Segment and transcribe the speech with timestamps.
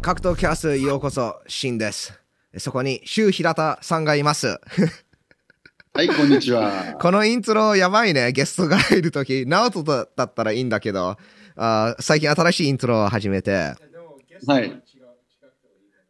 [0.00, 2.18] 格闘キャスようこそ、シンです。
[2.58, 4.60] そこに、シュウ平田さんがいます。
[5.92, 6.96] はい、こんにちは。
[7.02, 8.30] このイントロやばいね。
[8.32, 11.16] ゲストがいるとき、ナオトだったらいいんだけど、
[11.56, 13.74] あー最近新しいイントロを始めて、
[14.46, 14.82] はい。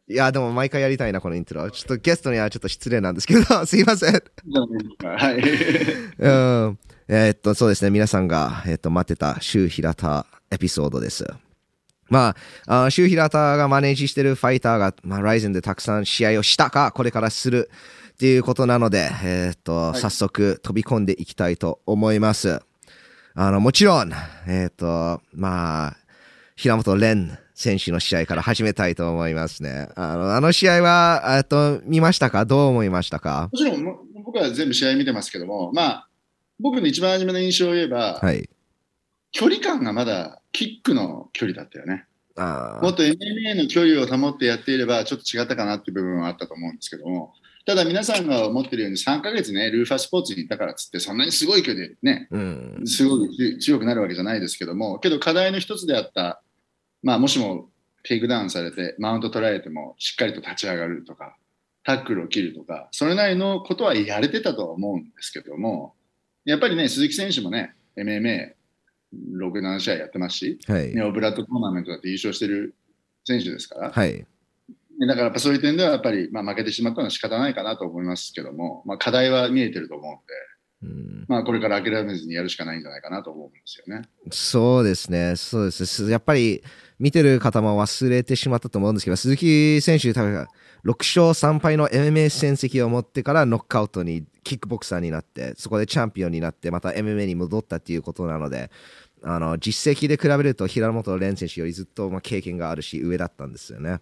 [0.07, 1.69] いや、でも毎回やりたいな、このイントロ。
[1.71, 4.23] ちょっとゲストにはちょっと失礼なんですけど、 すいません。
[5.03, 5.35] はい。
[6.19, 6.79] うん。
[7.07, 7.89] えーっと、そうですね。
[7.89, 11.25] 皆さんが、えーっと、待ってた、シュウ平田エピソードです。
[12.09, 12.35] ま
[12.65, 17.69] あ、あシュウ平田がマネージしてるファイターが、まあ、ライゼンでたくさん試合をしたか、これからする
[18.13, 22.61] っていうことなので、えーっと、早速飛び込んでいきたいと思います。
[23.35, 24.11] あの、もちろん、
[24.47, 25.97] えーっと、まあ、
[26.55, 29.87] 平本蓮選手の試合から始めたいと思いますね。
[29.95, 32.43] あの、あの試合は、えーっと、見ましたか？
[32.43, 33.49] どう思いましたか？
[33.51, 36.09] もちろん、も僕は全部試合見てますけども、まあ、
[36.59, 38.49] 僕の一番初めの印象を言えば、はい。
[39.31, 42.05] 距離感がまだキックの距離だったよね。
[42.81, 47.33] もっと MMA の距離を保ってやっていれば、ちょっと違ったかなっていう部分はあったと思うんですけども、
[47.65, 52.81] ただ皆さんが思ってるように3ヶ月ね、ルーファスポーツに行ったからっつって、そんなにすごい距離でね、うん。
[52.85, 56.41] すごい強くなるわけじゃないですけども、けど課題の一つであった、
[57.03, 57.69] まあ、もしも
[58.03, 61.35] テイクダウンされて、マウント取られても、しっかりと立ち上がるとか、
[61.83, 65.93] タックルを切るとか、それなりのことはやれてたとは思うんですけども、
[66.45, 68.53] やっぱりね、鈴木選手もね、MMA、
[69.13, 70.93] 6、7試合やってますし、はい。
[70.95, 72.75] ネオブラッドトーナメントだって優勝してる
[73.25, 74.25] 選手ですから、はい。
[74.99, 80.33] だからやっぱそういう点ではやっぱり、まあ、負けてしまったのは仕方ないかなと思いますけども、まあ、課題は見えてると思うんで、
[80.81, 84.07] うんまあ、これから諦めずにやるしかないんじゃないかなと思うんですよね。
[84.31, 85.35] そうですね。
[85.35, 86.09] そうですす。
[86.09, 86.63] やっぱり
[86.99, 90.47] 見てる方も忘れてしまったと思うんですけど、鈴木選手、多分
[90.85, 98.71] 6勝3敗の MMA 戦績を持ってからノックアウトにキックボクサーになって、そこでチャンピオンになって、また MMA に戻ったっていうことなので、
[99.21, 103.99] あの実績で比べると平本蓮選手よりずっとまあ経験があるし、上だったんですよね。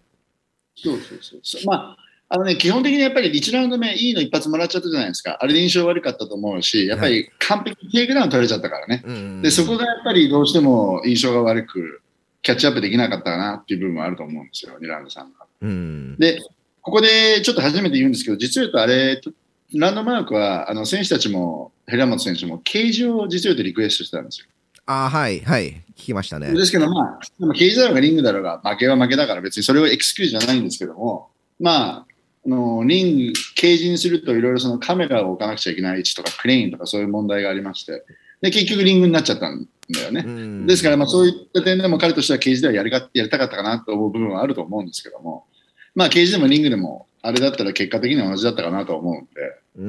[0.76, 1.66] そうそうそう。
[1.66, 1.96] まあ、
[2.30, 5.38] あのね、基本的にやっぱり1ラウンド目、いいの一発もらっちゃったじゃないですか。
[5.40, 9.02] あれで印象悪かったと思うし、やっぱり完璧にテイクダウン取れちゃったからね。
[9.06, 12.02] うんで、そこがやっぱりどうしても印象が悪く、
[12.42, 15.46] キャッチアップできなかったかなっていう部分はあると思うんですよ、2ラウンドさんが。
[15.62, 16.16] うん。
[16.18, 16.38] で、
[16.82, 19.20] ここでちょっと初めて言うんですけど、実を言うとあれ、
[19.74, 24.46] ランドマークは、あの、選手たちも、平本選手も、ケージを実を言うとリクエストしてたんですよ。
[24.86, 25.82] あはい、はい。
[25.94, 26.52] 聞きましたね。
[26.52, 31.28] ですけど、まあ、でもケージだろうがリングだろうが、負けは負けだから別にそれはエクスキューズじゃないんですけども、
[31.60, 32.06] まあ、あ
[32.46, 38.04] のリング、ケージにするといろいろそのカメラを置かなくちゃいけない位置とかクレーンとかそういう問題がありまして、
[38.40, 40.24] で、結局リングになっちゃったんだよね。
[40.26, 40.66] うん。
[40.66, 45.46] ですから、まあそういった点でも彼としてはケージではやりがやりたかったかなと思う部分はあると思うんですけども、
[45.94, 49.88] まあケージでもリングでも、あれだったら結果的には同じだったかなと思うんで、うんう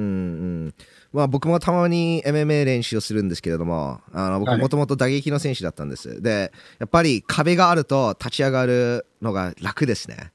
[0.68, 0.74] ん。
[1.12, 10.32] まあ、僕もたまに MMA 練習をするんですけれどもあの僕はいもともと打撃の選手だったんです、でやっぱり壁があると立ち上がるのが楽ですね、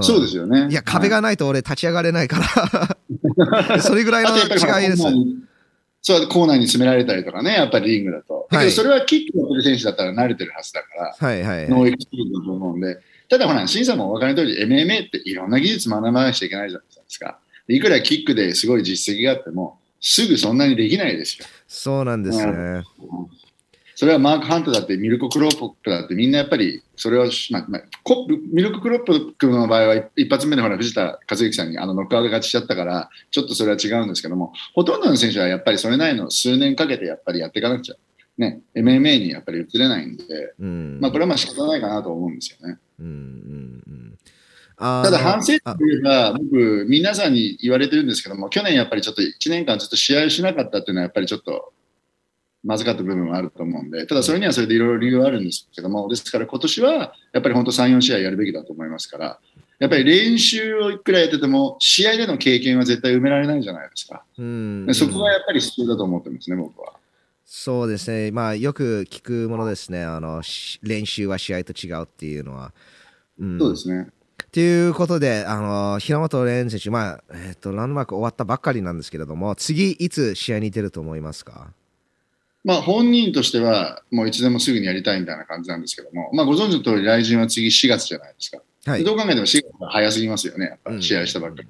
[0.00, 0.68] んそうですよね。
[0.70, 2.38] いや壁がないと俺立ち上がれないか
[3.68, 5.02] ら それぐらいの違いです
[6.02, 8.46] そう、コーナーに詰められたりとかね、やっぱりリングだと。
[8.50, 12.98] だけはいど、それはキックを取る選手だったら慣れてるはずだから、はいはい no ex cuse だと思うんで、
[13.30, 17.38] ただほら、審査もお分かりの通り、MMA っていろんな技術学ばなくちゃいけないじゃないですか。
[17.68, 21.46] いくらキックですごい実績があっても、すぐそんなにできないですよ。
[21.66, 22.82] そうなんですね、
[23.96, 37.94] それはマーク・ハントだって、ミルコ・クロップだって、みんなやっぱり、それをし、まあまあ、コミルコ・クロップの場合は、一発目でほら、藤田和之さんにあのノックアウト勝ちしちゃったから、ちょっとそれは違うんですけども、ほとんどの選手はやっぱりそれなりの数年かけてやっぱりやっていかなくちゃ、
[38.36, 40.98] ね、MMA にやっぱり移れないんで、うん。
[41.00, 42.78] まあ、これはまあ仕方ないかなと思うんですよね。
[42.98, 44.18] うんうんうん。
[44.76, 51.72] あただの反省あといえば、僕、皆さんに言われてるんですけども、去年やっぱりちょっと1年間ずっと試合をしなかったっていうのは、やっぱりちょっと
[52.64, 59.38] まずかった部分はあると思うんで、ただそれにはそれでいろいろ理由はあるんですけども、ですから今年はやっぱり本当3、4試合やるべきだと思いますから、
[59.78, 64.24] やっぱり練習をいくらやってても、試合での経験は絶対埋められないじゃないですか。
[64.38, 66.94] うんでそこがやっぱり必要だと思ってますね、僕は。
[67.44, 72.72] そうですね、まあ、よく聞くものですね、あのし練習は試合と違うっていうのは。
[73.38, 74.08] うんそうですね。
[74.52, 81.72] ということで、あの平本蓮選手、まあえっとランドマーク終わったばっかりなんですけれども、次、いつ試合に出ると思いますか？
[82.64, 88.62] まあ、本人としては、もういつでもすぐにやりたいみたいな感じなんですけども、まあ、ご存知の通り、来人は次4月じゃないですか。
[88.86, 89.04] はい。
[89.04, 91.68] どう考えても4月は早すぎますよね、やっぱうん試合したばっかり。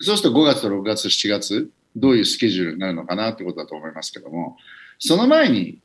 [0.00, 4.56] そうすると5月と6月、7月、どういうスケジュールになるのかなってことだと思いますけども、
[5.00, 5.78] その前に、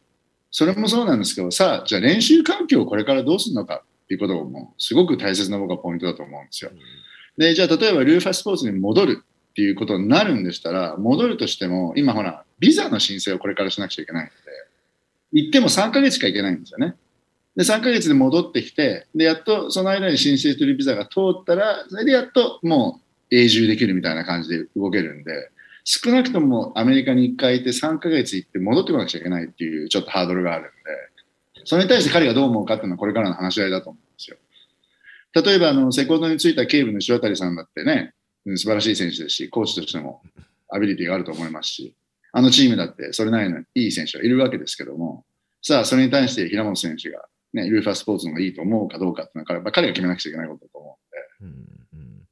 [0.51, 6.71] それもそうなんですけど、さあ、じゃあ練習環境をこれからどうするのかっていうことも、すごく大切な僕はポイントだと思うんですよ。
[7.37, 14.31] で、じゃあ例えばルーファスポーツに戻るっていうことになるんでしたら、戻るとしても、今ほら、ビザの申請をこれからしなくちゃいけない
[15.33, 16.95] 行っても3ヶ月しか行けないんですよね。
[17.55, 23.01] で、3ヶ月で戻ってきて、で、やっとその間に申請するビザが通ったら、それでやっとも
[23.31, 25.49] う永住できるみたいな感じで動けるんで、
[25.83, 30.71] 少なくともアメリカに1回行って3ヶ月行って戻ってこなくちゃいけないっていうちょっとハードルがあるんで、
[31.65, 34.37] それに対して彼がどう思うかっていうのはこれからの話し合いだと思うんですよ。
[35.33, 38.13] 例えば、あの、セコンドについた警部の石渡さんだってね、
[38.45, 40.21] 素晴らしい選手ですし、コーチとしても
[40.69, 41.95] アビリティがあると思いますし、
[42.33, 45.23] あのチームだってそれなりのいい選手はいるわけですけども、
[45.61, 50.97] さあ、それに対して平本選手が、ね、ルーファースポーツの方がいいと思うかどうかっていうのは彼が決めなくちゃいけないことだと思
[51.41, 51.55] うんで。
[51.93, 52.27] うんうん、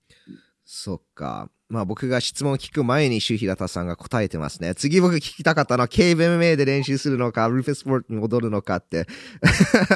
[0.65, 1.49] そっか。
[1.69, 4.73] まあ僕が質問を聞く前に周平田さんが答えてますね。
[4.73, 9.05] 次僕聞きたかったのは KMMA で練習するのか、ルーフェスポーツに戻るのかって。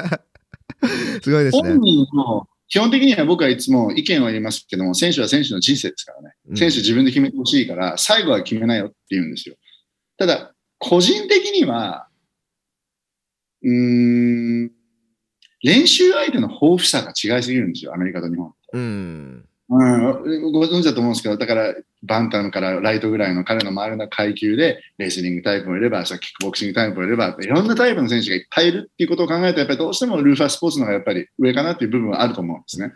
[1.20, 1.70] すごいですね。
[1.70, 6.34] 本人の基本的には僕はいつも意見は言いますけども、選手は選手の人生ですからね。
[6.54, 9.56] 選手自分で決めてほしいから、最後は決めなよって言うんですよ。
[10.18, 12.08] ただ、個人的には、
[13.62, 14.70] うん、
[15.62, 18.52] 練習相手の豊富さが違いすぎるんですよ、アメリカと日本。
[18.72, 19.48] うん。
[19.68, 21.74] うん、ご存知だと思うんですけど、だから、
[22.04, 32.92] バンタムからライトぐらいの彼の周りの階級で、レスリングタイプもいれば、キックボクシングタイプもいれば、いろんなタイプの選手がいっぱいいるっていうことを考えると、やっぱりどうしてもルーファースポーツの方がやっぱり上かなっていう部分はあると思うんですね。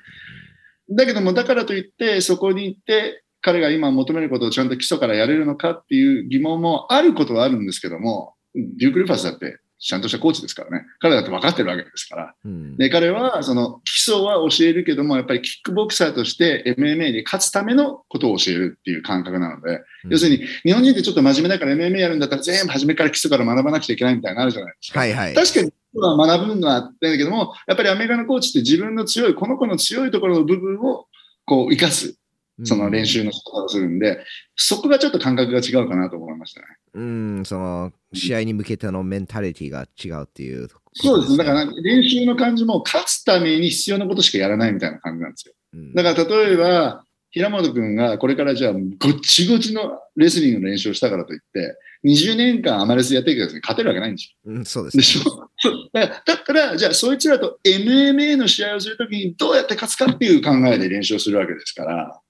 [0.91, 10.85] だけども、だからといって、そこに行って、彼が今求めることをちゃんと基礎からやれるのかっていう疑問もあることはあるんですけども、デューク・ルファスだってちゃんとしたコーチですからね。
[10.99, 12.35] 彼だって分かってるわけですから。
[12.45, 25.01] うん、で、彼は、その、基礎は教えるけども、やっぱりキックボクサーとして MMA に勝つためのことを教えるっていう感覚なので、うん、要するに、日本人ってちょっと真面目だから MMA やるんだったら全部初めから基礎から学ばなくちゃいけないみたいになるじゃないですか。
[25.01, 25.35] はいはい。
[25.35, 31.07] 確かに、学ぶのはあってんだけども、やっぱりアメリカのコーチって自分の強い、この子の強いところの部分を、
[31.47, 32.20] こう、生かす。
[32.65, 34.19] その練習の仕方をするんで、うん、
[34.57, 36.67] そこがちょっと感覚が違うかなと思いましたね。
[36.95, 41.39] うん、その試合に向けてのメンタリティが違うっていう、ね、そうですね。
[41.39, 45.55] だから練習の感じも勝つために必要なことしかやらないみたいな感じなんですよ。
[45.75, 48.79] うん、だから例えば、平本君がこれからじゃあご
[49.11, 54.53] っちごちのレスリングの練習をしたからといって、20年間アマレスやっていくけど、勝てるわけないんですよ。
[54.53, 55.49] うん、そうです、ね、でしょ？
[55.93, 62.21] だから、だからじゃあそいつらと MMA の試合をするときにどうやって勝つかっていう考えで練習をするわけですから、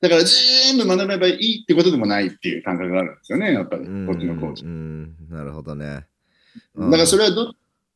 [0.00, 4.64] だから全部学べばいいってことでもないっていう感覚があるんですよね、やっぱり、こっちのコーチ。
[5.32, 6.06] なるほどね。
[6.76, 7.52] だからそれはど、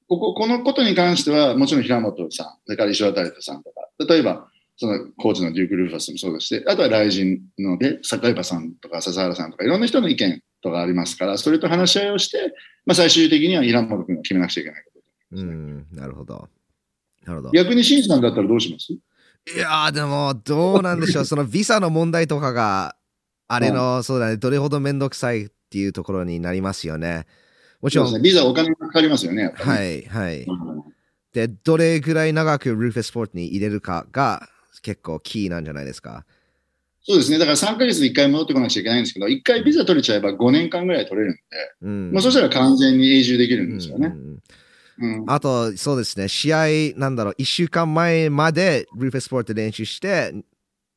[0.09, 12.53] ここ、このことに関しては、もちろん平本さん、それから石渡人さんとか、例えば、そのコーチのデューク・ルーファスもそうだし、あとはライジンので、坂井場さんとか笹原さんとか、いろんな人の意見とかありますから、それと話し合いをして、
[12.85, 16.49] まあ、最終的には平本君が決めなくちゃいけないこと、ね、うん、なるほど。
[17.25, 17.51] なるほど。
[17.53, 18.93] 逆に新さんだったらどうします？
[19.47, 21.25] いやでも、どうなんでしょう。
[21.27, 22.97] そのビザの問題とかが、
[23.47, 27.27] あれの、うん、そうだね、どれほどめんどくさいっていうところになりますよね。
[27.83, 28.13] もちろん。
[28.13, 30.47] ね、ビザお金かかりますよね、ねはい、はい。
[31.35, 34.49] で、どれぐらい長くルーフェスポーツに入れるかが
[34.83, 36.25] 結構キーなんじゃないですか。
[37.03, 37.39] そうですね。
[37.39, 41.41] だから3ヶ月で1回戻ってこなくちゃいけないんですけど、1回ビザ取れちゃえば5年間ぐらい取れるんで、
[41.83, 44.07] うん、まあそしたら完全に永住できるんですよね。
[44.07, 44.34] うん
[44.99, 50.35] うんあと、そうですね、試合、なんだろう、1週間前までルーフェスポーツで練習して、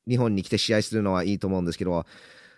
[0.08, 2.06] 日本に来て試合するのはいいと思うんですけど、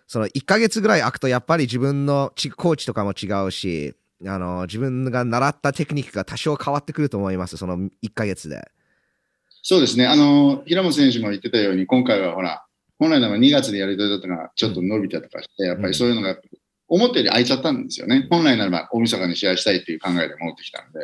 [0.08, 3.96] その1ヶ月ぐらい空くと、やっぱり自分のコーチとかも違うし、
[4.26, 8.70] あの自分が習ったテクニックが多少変わってくると思います、その1ヶ月で。
[9.62, 12.66] そうですね、あの平本選手も言ってたように、今回はほら、
[12.98, 16.38] 本来なら2月でやりたいだったのがちょっと伸びたとかして、やっぱりそういうのが
[16.88, 18.28] 思ったより空いちゃったんですよね。
[18.30, 21.00] 本来ならば大晦日に試合したいっていう考えで持ってきたんで。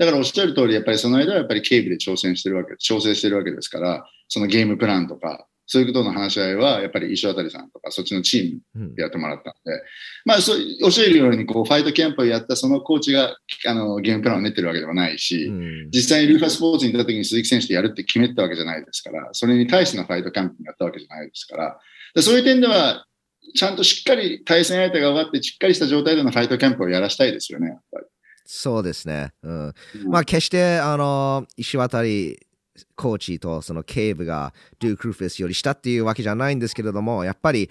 [0.00, 9.80] だからおっしゃる通り、やっぱりその間はやっぱり警備で挑戦してるわけ、調整してるわけですから、そのゲームプランとか、そういうことの話し合いは、やっぱり石渡さんとか、そっちのチームでやってもらったんで、うん、
[10.24, 21.78] まあ、そう、おっしゃるように、こう、ファイトキャンプをやったそのコーチが、あの、ゲームプランを練ってるわけではないし、うん、実際にルーファスポーツに行った時に鈴木選手とやるって決めたわけじゃないですから、それに対してのファイトキャンプにやったわけじゃないですから、
[22.14, 23.04] でそういう点では、
[23.54, 28.06] ちゃんとしっかり対戦相手が終わって、しっかりした状態でのファイトキャンプをやらしたいですよね、やっぱり。
[28.44, 29.32] そうですね。
[29.42, 29.74] うん。
[30.06, 32.02] まあ、決して、あの、石渡
[32.96, 37.70] コーチとその警部がデューク・ルフェスより下っていうわけじゃないんですけれども、やっぱり、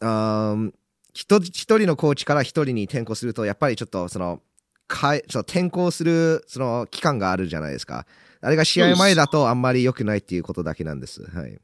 [0.00, 4.40] 一人のコーチから一人に転校すると、やっぱりちょっとその、
[4.86, 8.06] かいその転校するその期間があるじゃないですか。
[8.40, 11.22] あれが試合前だとあんまり良くないっていうことだけなんです。
[11.24, 11.58] はい。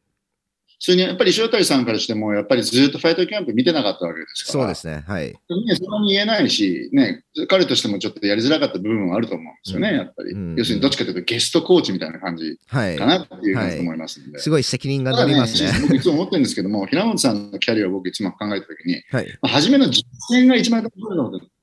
[0.78, 4.64] それにやっぱり塩谷さんからしても、やっぱりずっとファイトキャンプ見てなかったわけですから。
[4.64, 5.04] そうですね。
[5.06, 5.26] はい。
[5.28, 5.34] ね、
[5.76, 10.56] そこに言えないし、ね、彼としてもちょっとやりづらかった部分はあると思うんですよね、うん、やっぱり、うん。
[10.56, 14.26] 要するにどっちかというとゲストコーチみたいな感じかなっていう感じと思いますんで。
[14.26, 15.72] はいはい、すごい責任がありますね。
[15.72, 21.54] ね僕いつも思ってるんですけども、平本さんのキャリアを僕いつも考えたときに、はい、まあ、初めの実践が一番大事なこと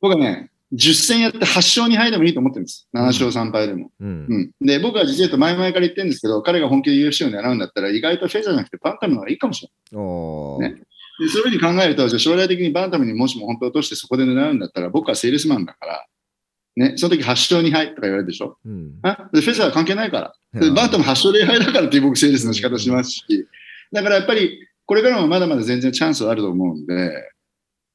[0.00, 2.88] 僕はね、10戦やって8勝2敗でもいいと思ってるんです。
[2.94, 3.90] 7勝3敗でも。
[4.00, 4.26] うん
[4.60, 4.64] う。
[4.64, 4.66] ん。
[4.66, 10.04] で、僕は実と前々から言ってるんですけど、彼が本気で UFC を狙うんだったら、意外とフェザーじゃなくてバンタムの方がいいかもしれない。
[10.04, 10.82] おーね
[11.20, 16.06] でそういうふうに考えると、じゃあ将来的にバンタムにもしも本当落としてそこで狙うんだったら、僕はセールスマンだから、
[16.74, 18.56] ね、その時8勝2敗とか言われるでしょ。
[18.64, 18.94] うん。
[19.02, 19.28] あ？
[19.32, 20.60] でフェザーは関係ないから。
[20.60, 23.24] でバンタム8勝0敗だからっていう僕、セールスの仕方しますし、
[23.92, 27.12] だからやっぱり、これからもまだまだ全然チャンスはあると思うんで、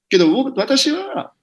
[0.09, 1.33] けど僕、私は、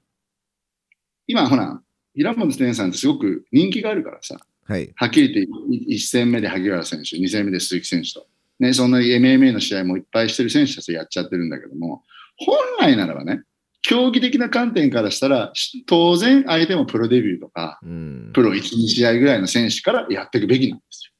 [1.27, 1.81] 今ほら、
[2.15, 4.93] 平本天さんってすごく人気があるからさ、はい。
[4.97, 8.27] はっきり言って1戦目で萩原選手、2戦目で鈴木選手と、
[8.61, 12.03] ね、そんな MMA の試合もいっぱいしてる選手たちやっちゃってるんだけども、
[12.39, 13.43] 本来ならばね、
[13.83, 15.53] 競技的な観点からしたら、
[15.87, 18.31] 当然相手もプロデビューとか、うん。
[18.33, 21.11] プロ1、2試合ぐらいの選手からやっていくべきなんです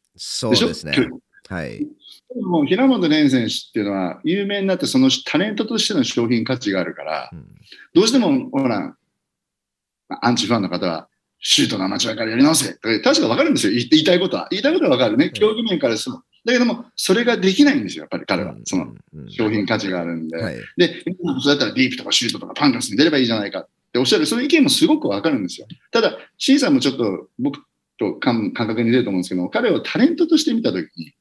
[0.43, 0.55] よ。
[0.55, 0.95] そうですね
[1.49, 1.87] はい。
[2.43, 7.47] もう平本蓮選手っていうのは、有名になって、そのタレントとしての商品価値があるから、うん
[7.95, 8.97] どうしても、ほら、
[10.09, 11.09] アンチファンの方は、
[11.41, 13.73] シュートのアマチュアからやり直せとか、確かわかるんですよ。
[13.73, 14.49] 言言いたいことは。
[14.51, 15.31] 言いたいことはわかるね。
[15.31, 16.23] 競技面からしても。
[16.45, 18.55] だけども、それができないんですよ、やっぱり彼は。
[18.65, 20.37] その、うん商品価値があるんで。
[20.37, 20.57] はい。
[20.77, 21.03] で、
[21.43, 25.67] そうだったらディープとかシュートとかパンクスに出ればいいじゃないかっておっしゃる、その意見もすごくわかるんですよ。
[25.91, 27.61] ただ、シンさんもちょっと僕
[27.99, 31.13] と感感覚に出ると思うんですけど、彼をタレントとして見たときに、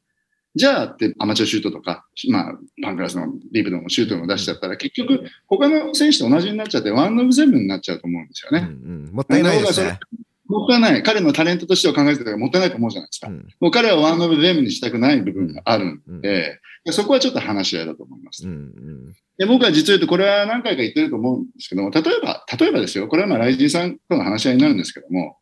[0.55, 8.67] じゃあってアマチュアシュートとか、まあ、パンクラスのディープでもシュートも出しちゃったら、結局、他の選手と同じになっちゃって、ワンオブゼブになっちゃうと思うんですようんね。
[8.67, 9.99] うんもったいないですね。
[10.47, 11.01] もったいない。
[11.03, 13.27] 彼のタレントとしては考えてたらもったいないと思うじゃないですか。
[13.29, 16.59] うんもう彼はワンオブゼブにしたくない部分があるんうんで、
[16.91, 18.45] そこはちょっと話し合いだと思います。
[18.47, 25.37] うんうんで僕は実を言うと、これは何回か言ってると思うんですけども、例えば、例えばですよ、これはまあ、ライジンさんとの話し合いになるんですけども、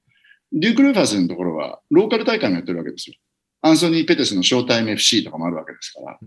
[0.54, 3.18] デューク・ルーファースのところは、ローカル大会もやってるわけですよ。
[3.62, 6.20] アンソニー・ペテスのショータイム FC とかもあるわけですから、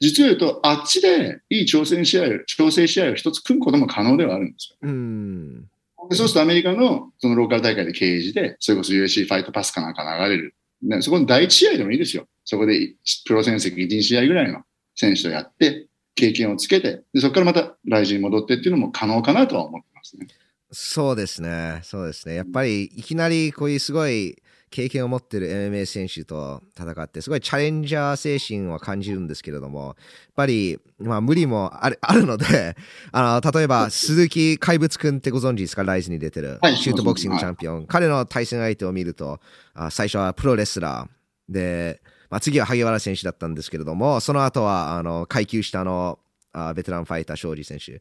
[0.00, 4.76] 実を言うと、あっちでいい挑戦試合、調整試合を一つ組むことも可能ではあるんですよ。
[4.82, 5.62] うん。
[6.10, 10.54] でそうするとアメリカのそのローカル大会で掲示で、それこそ USC ファイトパスかなんか流れる。
[10.82, 12.26] ね、そこの第一試合でもいいですよ。
[12.44, 14.62] そこでプロ戦績1、2試合ぐらいの
[14.96, 20.26] 選手とやって、経験をつけて、でそこからまた来日に戻ってっていうのも可能かなとは思ってますね。
[20.70, 21.80] そうですね。
[21.84, 22.34] そうですね。
[22.34, 24.36] やっぱりいきなりこういうすごい
[24.72, 29.94] 経験を持ってる MMA 選手と戦って、すごいチャレンジャー精神は感じるんですけれども、やっ
[30.34, 32.76] ぱり、まあ無理もあるあるので、
[33.12, 35.84] あの、例えば鈴木怪物くんってご存知ですか？
[35.84, 37.86] ライズに出てる、はいシュートボクシングチャンピオン。
[37.86, 39.38] 彼の対戦相手を見ると、
[39.74, 42.00] あ最初はプロレスラーで、
[42.30, 46.18] まあ、次は萩原選手だったんですけれども、その後はあの階級下の
[46.54, 48.00] あベテランファイター庄司選手。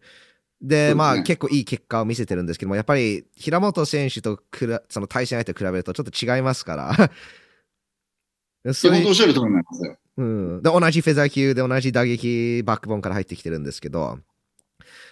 [0.62, 7.12] で、ねまあ結構いい結果を見せてるんですけども、やっぱり平本選手とくらその対戦相手と比べるとちょっと違いますから。
[8.74, 9.98] そおっしゃる通りなんですよ。
[10.18, 14.20] うん、で同じフェザー級で同じ打撃バックボーンから入ってきてるんですけど、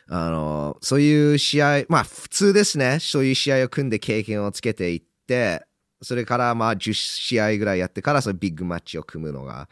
[0.08, 3.00] あの、そういう試合、まあ普通ですね。
[3.00, 5.66] そういう試合を組んで経験をつけていって、
[6.02, 9.68] それからまあ10試合ぐらいやってからそのビッグマッチを組むのが。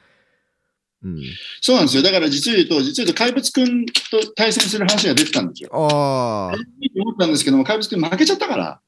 [1.03, 1.21] うん。
[1.61, 2.03] そうなんですよ。
[2.03, 3.93] だから実を言うと、実を言うと怪物くんと
[4.35, 5.69] 対戦する話が出てたんですよ。
[5.73, 6.55] ああ。
[6.55, 8.81] 思ったんですけども、怪物くん負けちゃったから、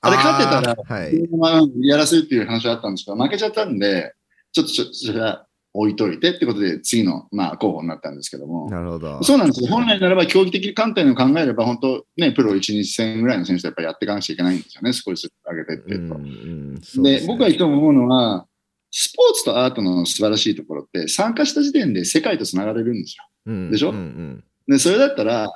[0.00, 1.28] あれ勝ってたらはい。
[1.36, 4.14] まあ、やらせるっていう話はあったんですけど、負けちゃったんで、
[4.52, 5.46] ちょっとそれは
[5.76, 8.70] 置いといてってことで、次の、まあ、候補になったんですけども。
[8.70, 9.22] なるほど。
[9.22, 9.68] そうなんですよ。
[9.68, 14.92] 本来ならば、競技的観点を考えれば、本当、ね、プロ1、2戦ぐらいの選手とやっぱりやっていかなきゃいけないんですよね。
[14.92, 16.18] 少しずつ上げていってと。
[16.80, 18.46] で、すね僕がいつも思うのは、
[18.98, 23.24] スポーツとアートの素晴らしいところって、参加した時点で世界とつながれるんですよ。
[23.44, 23.90] うんでしょ？
[23.90, 25.46] うんうんで、それだったら、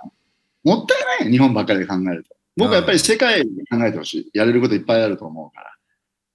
[0.62, 2.36] もったいないよ日本ばっかりで考えると。
[2.58, 4.30] 僕はやっぱり世界で考えてほしい。
[4.34, 5.70] やれることいっぱいあると思うから。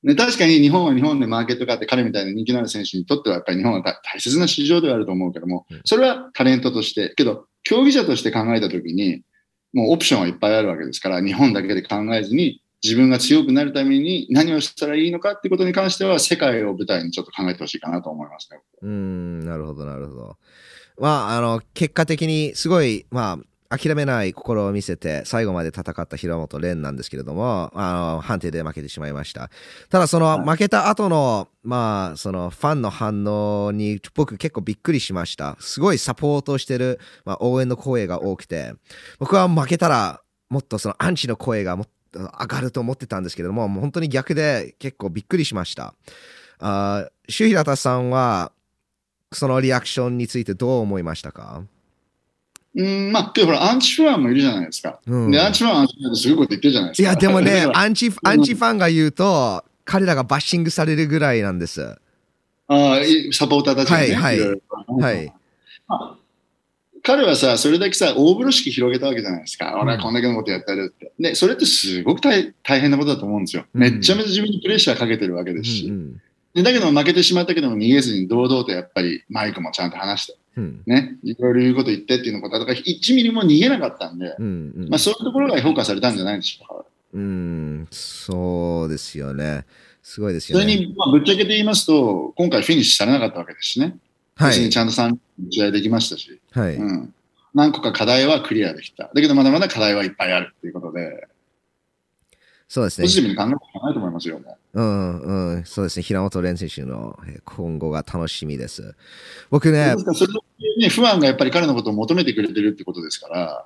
[0.02, 9.22] ね、確かに日本は日本でマーケットがあって、彼みたいな人気のある選手にとってはやっぱり日本は大大切な市場ではあると思うけどもうん、それはタレントとして、けど、競技者として考えたときに、
[9.74, 18.60] もうオプションはいっぱいあるわけですから、日本だけで考えずに、自分が強くなるために何をしたらいいのかっていうことに関しては、世界を舞台にちょっと考えてほしいかなと思いますね。
[18.84, 20.38] うん、なるほど、なるほど。
[21.00, 23.40] まあ、あの、結果的にすごい、ま
[23.70, 29.50] あ、諦めない心を見せて、最後まで戦った平本蓮なんですけれども、あの、判定で負けてしまいました。
[29.90, 35.58] ただ、その、はい負けた後の、まあ、その、ファンの反応に、僕結構びっくりしました。
[35.60, 38.74] すごいサポートしてる、まあ、応援の声が多くて、
[39.18, 45.94] 僕は負けたら、もっとその、アンチの声がもっと上がると思ってたんですけれども、もう本当に逆で結構びっくりしました。
[46.60, 48.52] あー、周平田さんは、
[49.32, 51.64] そのリアクションについてどう思いましたか、
[52.76, 55.00] うん、まあ、けどほら、アンチファンもいるじゃないですか。
[55.06, 57.10] うんで、アンチファンはアンチファンですごいこと言ってるじゃないですか。
[57.10, 61.98] いや、でもだねアンチ、アンチファンが言うと、彼らがバッシングされるぐらいなんです。
[62.68, 64.16] ああ、いサポーターたちがね。
[64.16, 64.52] はいはいろ
[64.88, 65.34] ろはい。
[67.06, 69.80] 彼はさ、それだけさ、大風呂敷広げたわけじゃないですか。
[69.80, 71.14] 俺はこんだけのことやってるって。
[71.20, 73.66] で、それってすごく大大変なことだと思うんですよ。
[73.74, 75.88] うんめっちゃめちゃ自分にプレッシャーかけてるわけですし。
[75.88, 76.22] うん
[76.56, 86.86] でだけど負けてしまったけども逃げずに堂々とやっぱりマイクもちゃんと話して、うんね、いろいろ言うこと言ってっていうのことだから1ミリも逃げなかったんで、うんうんまあそういうところが評価されたんじゃないでしょうか。
[87.14, 89.66] うん、そうですよね。
[90.02, 90.64] すごいですよね。
[90.64, 93.98] それに、まあ、ぶっちゃけて言いますと、今回フィニッシュされなかったわけですしね。
[94.36, 94.50] はい。
[94.50, 95.18] 別にちゃんと3
[95.50, 96.76] 試合できましたし、はい。
[96.76, 97.14] うん、
[97.54, 99.10] 何個か課題はクリアできた。
[99.14, 101.28] だけどまだまだ課題はいっぱいあるっていうことで、
[102.68, 103.16] そうですねポジ。
[103.16, 104.46] ティブに考えるしかないと思いますよね。
[104.74, 106.04] うん、うん、そうですね。
[106.04, 108.96] 平本蓮選手のえー今後が楽しみです。
[109.50, 110.34] 僕ねです、からそれ
[110.78, 113.66] ね、ファンがやっぱり彼のことを求めてくれてるってことですから、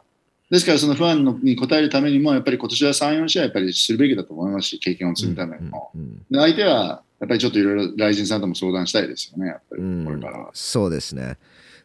[0.52, 5.92] ですからそのファンのに応えるためにも、やっぱり今年は3、4試合やっぱりするべきだと思いますし、経験を積むためにも。
[5.96, 10.52] うんうんで相手は、やっぱりちょっといろいろ、ライジンさんとも相談したいですよね、やっぱり、うんこれからは。
[10.54, 11.38] そうですね。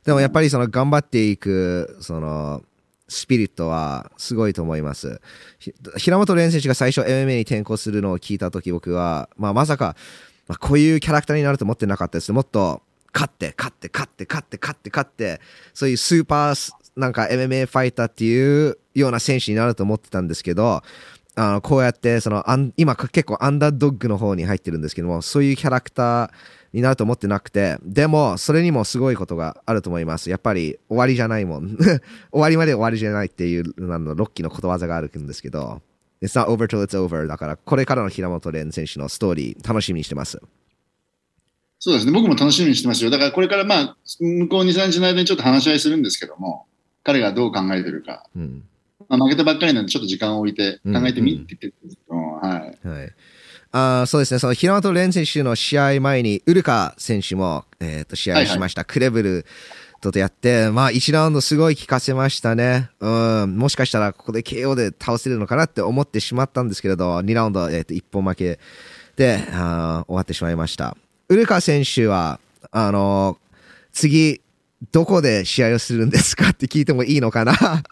[0.04, 2.62] でもやっぱりその頑張っていく、その、
[3.08, 5.20] スピリットはすごいと思います。
[5.58, 9.96] ひ平本蓮選手が最初 MMA に転向するのを聞いたとき僕は、まあまさか、
[10.46, 12.32] まあ、こういうキャラクターになると思ってなかったです。
[12.32, 15.40] もっと、勝って、勝って、勝って、勝って、勝って、勝って、
[15.72, 20.82] そういうスーパース、なんか MMA ファイターっていうような選手になると思ってたんですけど、
[21.36, 22.44] あの、こうやって、その、
[22.76, 26.30] 今結構アンダードッグの方に入ってるんですけども、そういうキャラクター
[26.72, 30.30] になると思ってなくて、でも、それにもすごいことがあると思います。
[30.30, 31.76] やっぱり、終わりじゃないもん。
[32.30, 35.82] 終わりまで終わりじゃないっていう、あの、ロッキーのことわざがあるんですけど、
[36.22, 37.26] It's not over till it's over.
[37.26, 40.40] だから、これからの平本蓮選手のストーリー、楽しみにしてます。
[41.80, 43.10] そうですね、僕も楽しみにしてますよ。
[43.10, 46.64] だからこれからまあ、向こう2、3日の間にちょっと話し合いするんですけども、
[47.02, 48.24] 彼がどう考えてるか。
[48.34, 48.64] うん。
[49.08, 52.88] まあ、負けたばっかりなんで、ちょっと時間を置いて考えてみうんうんって言ってるんですけども、はい。
[52.88, 53.12] はい。
[53.76, 59.46] あーそうですね、その平本蓮選手の試合前に、ウルカ選手も、えー、と試合しました、クレブル
[60.00, 62.90] とやって、まあ、1ラウンドすごい効かせましたね。
[63.00, 68.60] うん、もしかしたらここで KO で倒せるのかなって思ってしまったんですけれど、2ラウンド、えー、と1本負け
[69.16, 70.96] であー終わってしまいました。
[71.28, 72.38] ウルカ選手は、
[72.70, 73.38] あの
[73.92, 74.40] 次、
[74.92, 77.52] どこで試合をするんですかって聞いてもいいのかな？
[77.54, 77.82] あ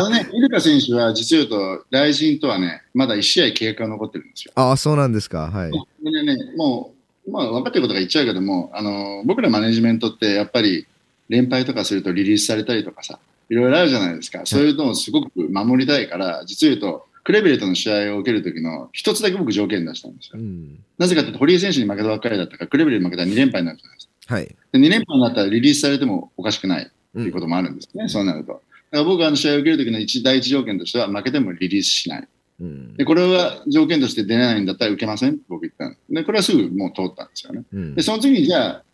[0.00, 4.52] のね、イルカ選手は実を言うと、大臣とはね、まだ1試合契約が残ってるんですよ。
[4.54, 5.50] ああ、そうなんですか。
[5.50, 5.70] はい。
[5.70, 6.92] でね、も
[7.26, 10.86] う、まあ、分かってることが言っちゃうけども、あの僕らマネジメントって、やっぱり
[11.28, 20.32] 連敗とかするとリリースされたりとかさ、いろいろあるじゃないですか、そういうのをすごく守りたいから、実を言うと、クレベルとの試合を受けるときの一つだけ僕、条件出したんですよ。
[20.34, 20.78] うん。
[20.98, 24.05] なぜかというと、堀江選手に負けたばっかりだったから、クレベルに負けたら2連敗になるじゃないですか。
[24.26, 24.56] はい。
[24.72, 26.90] で2連敗になったらリリースされてもおかしくない。
[27.14, 28.52] うということもあるんですね、そうなると。
[28.52, 32.28] だから僕はあの試合を受けるときの一第一条件としては、負けてもリリースしない。
[32.60, 35.96] うんで、これは条件として出れないんだったら受けませんって僕言ったの。
[36.10, 37.62] で、これはすぐもう通ったんですよね。
[37.72, 38.84] うんで、その次にじゃあ、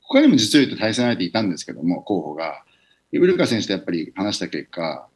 [0.00, 2.64] 他にも実を言うと対戦相手いたんですけども、候補が。
[3.12, 5.08] ウルカ選手とやっぱり話した結果、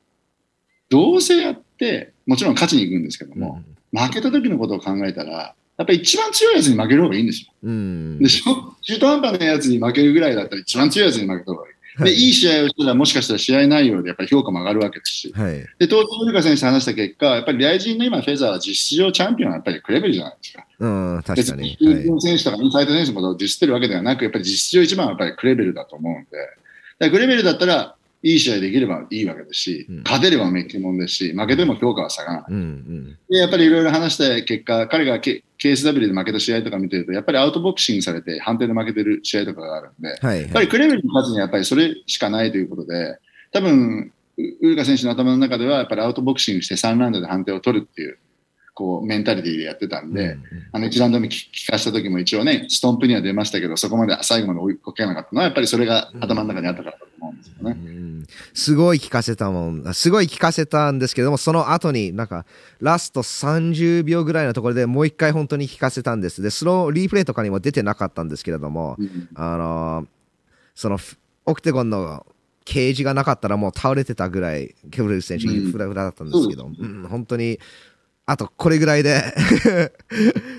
[0.89, 7.53] どうせやって、もちろん勝ちに行くんですけども、負けた時のことを考えたら、やっぱり一番強いやつに負ける方がいいんですよ。
[7.65, 8.19] うん。
[8.19, 8.75] でしょ？
[8.83, 11.75] 中途半端なやつに負けるぐらいだったら一番強いやつに負けた方がいい。
[11.97, 15.33] で、いい試合をしたらもしかしたら試合内容でやっぱり評価も上がるわけですし。
[15.33, 15.65] はい。
[15.79, 20.67] で、当然、ウルカ選手と話した結果、やっぱり雷神の今、フェザーは実質上チャンピオンはやっぱりクレベルじゃないですか。
[20.81, 21.89] うん、確別かにに、。
[21.89, 22.21] はい。
[22.21, 26.27] 選手とかインサイド選手のことをディスってるわけではなく、やっぱり実質上一番はやっぱりクレベルだと思うん
[27.01, 32.53] で、クレベルだったら、いい試合できればいいわけですし、うん勝てればめっきもんですし、負けても評価は下がらない。
[32.53, 33.19] うんうん。
[33.29, 40.43] で、やっぱりいろいろ話した結果、彼がケ KSW で負けた試合とか見てると、やっぱりアウトボクシングされて判定で負けてる試合とかがあるんで、はい。
[40.43, 43.19] やっぱりクレベルに勝つにはやっぱりそれしかないということで、
[43.53, 48.19] 多分ウウルカ選手の頭の中では、やっぱりアウトボクシングして3ラウンドで判定を取るっていう、
[48.73, 57.77] こう、メンタリティでやってたんで、うんあの1ラウンド目聞聞かした時も一応ね、ストンプには出ましたけど、そこまで最後まで追いかけなかったのは、やっぱりそれが頭の中にあったからだとんですよね。
[57.85, 59.95] うんすごい聞かせたもん。
[59.95, 62.47] すごい聞かせたんですけども、その後になんか、
[62.81, 66.43] ラスト30秒ぐらいのところでもう一回本当に聞かせたんです。
[66.43, 70.07] で、そのリープレイとかにも出てなかったんですけれども、うんあのー
[70.77, 72.27] そのフオクテゴンの
[72.65, 77.61] ケージがなかったらもう倒れてたぐらい、ケブレル選手、うんフラフラだったんですけど、そううん本当に、
[78.27, 79.23] あとこれぐらいで、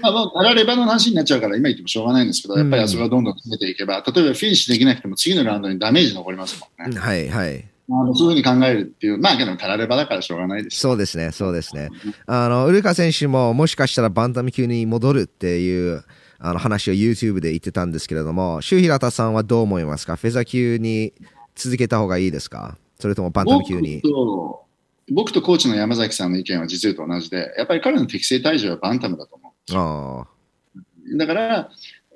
[0.01, 6.99] まあ、もうたらればの話になっちゃうから今言ってもしょうがないんですけど、やっぱりあそこがどんどん詰めていけば、例えばフィニッシュできなくても次のラウンドにダメージ残りますもんね。
[6.99, 7.67] はいはい。
[7.88, 10.80] あのそういうふうに考えるっていう、まあけどたらればだからしょうがないです。
[10.80, 11.89] そうですね、そうですね。
[12.28, 16.04] あの、ウルカ選手ももしかしたらバンタム級に戻るっていう
[16.39, 20.15] あの話を YouTube で言ってたんですけれども、周平田さんはどう思いますか？
[20.15, 21.13] フェザー級に
[21.56, 22.78] 続けた方がいいですか？
[22.99, 24.01] それともバンタム級に？
[24.04, 24.64] 僕と
[25.12, 29.76] 僕とコーチの山崎さんの意見は実言うと同じで、やっぱり彼の適正体重はバンタムだと思う。
[29.76, 31.18] ああ。
[31.18, 31.70] だから、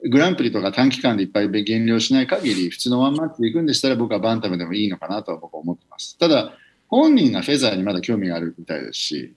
[0.10, 6.18] グランプリとか短期間でいっぱい減量しない限り、普通のワンマッチで行くんでしたら、僕はバンタムでもいいのかなとは僕は思ってます。
[6.18, 6.54] ただ、
[6.88, 9.36] 本人がフェザーにまだ興味があるみたいですし、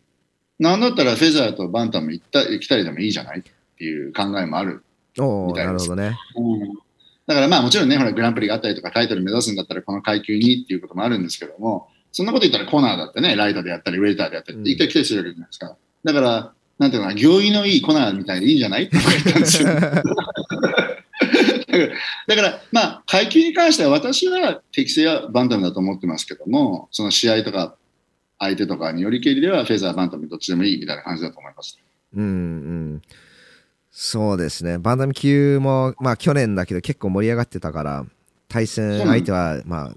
[0.59, 3.43] なんだったらフェザーとバンタム行った来たりでもいいじゃないっ
[3.77, 4.83] ていう考えもある。
[5.19, 6.73] みたいですなるほどね。
[7.27, 15.77] だからまあもちろんね、ほらグランプリがあったりとかタイトル目指すんだったらこの階級にっていうこともあるんですけども、そんなこと言ったらコーナーだってね、ライトでやったりウェイターでやったりって行ったり来たりするわけじゃないですか。
[16.05, 18.85] だから、なんていうのかな、行儀のいいコーナーみたいでいいんじゃない？
[18.85, 19.68] って言ったんですよ。
[22.27, 27.77] だから、まあ階級に関しては私は適正はバンタムだと思ってますけども、その試合とか
[28.38, 31.79] 相手とかによりけりではフェザー、バンタムどっちでもいいみたいな感じだと思います。
[32.14, 32.27] うんう
[32.96, 33.03] ん。
[33.90, 34.79] そうですね。
[34.79, 38.05] バンダム級も、まあ去年だけど結構盛り上がってたから、
[38.48, 39.94] 対戦相手は、まあ、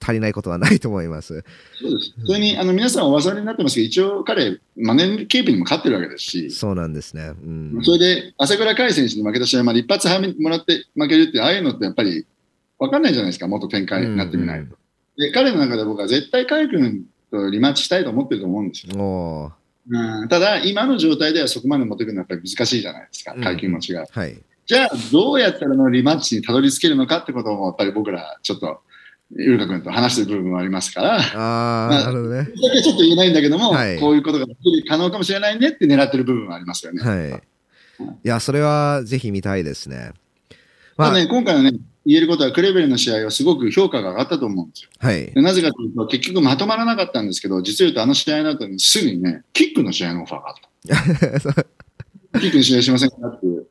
[0.00, 1.44] 足りないことはないと思います。
[1.80, 2.14] そうです。
[2.26, 7.32] それに、あの、皆さんお忘れになってますけど、一応彼、マネーケープにも勝ってるわけですし、そうなんですね。
[7.44, 7.80] うん。
[7.82, 12.26] それで、朝倉海選手に負けた試合まで一発はめもらって負けるって、ああいうのってやっぱり
[12.78, 14.76] 分かんないじゃないですか、もっと展開になってみないと。
[15.18, 19.52] で、彼の中で僕は絶対海君とリマッチしたいと思ってると思うんですよ。
[19.90, 24.04] うん、ただ、今の状態ではそこまで持ってくるのはやっぱり難しいじゃないですかうん、階級も違う。
[24.10, 24.38] はい。
[24.66, 28.80] じゃあ、どうやったらのリマッチにたどり着けるのかってことも、やっぱり僕ら、ちょっと、
[29.32, 32.44] ウルカ君と話してる部分もありますから、ああ、まあなるほどね。
[32.44, 34.46] それだけちょっと言えないんだけども、はいこういうことが
[34.88, 37.02] 可能かもしれないねって狙ってる部分はありますよね。
[37.02, 38.06] はい。
[38.24, 40.12] いや、それはぜひ見たいですね。
[40.96, 41.72] まあ、ね、今回のね、
[42.04, 44.90] 言えることは、クレベルの試合はすごく評価が上がったと思うんですよ。
[44.98, 45.26] はい。
[45.32, 50.54] でなぜかというと、結局まとまらなかったんですけど、実を言うとあの試合の後にすぐにね、キックの試合のオファーがあっ
[51.40, 51.64] た。
[52.40, 53.66] キックの試合しませんかっていう。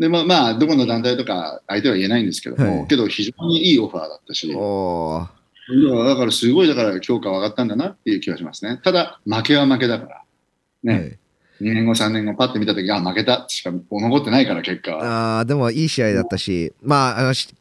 [0.00, 4.54] で、まあ、まあ、どこの団体とか相手は言えないんですけども、はいけど非常にいいオファーだったし、だ
[6.16, 8.80] からすごい、だから評価は上がったんだなっていう気がしますね。
[8.82, 10.22] ただ、負けは負けだから。
[10.82, 10.94] ね。
[10.94, 11.18] はい
[11.60, 15.40] 2年後、3年後、パッて見たとき、あ、負けたしか残ってないから、結果は。
[15.40, 17.54] あーでもいい試合だったし、まあ、あの、し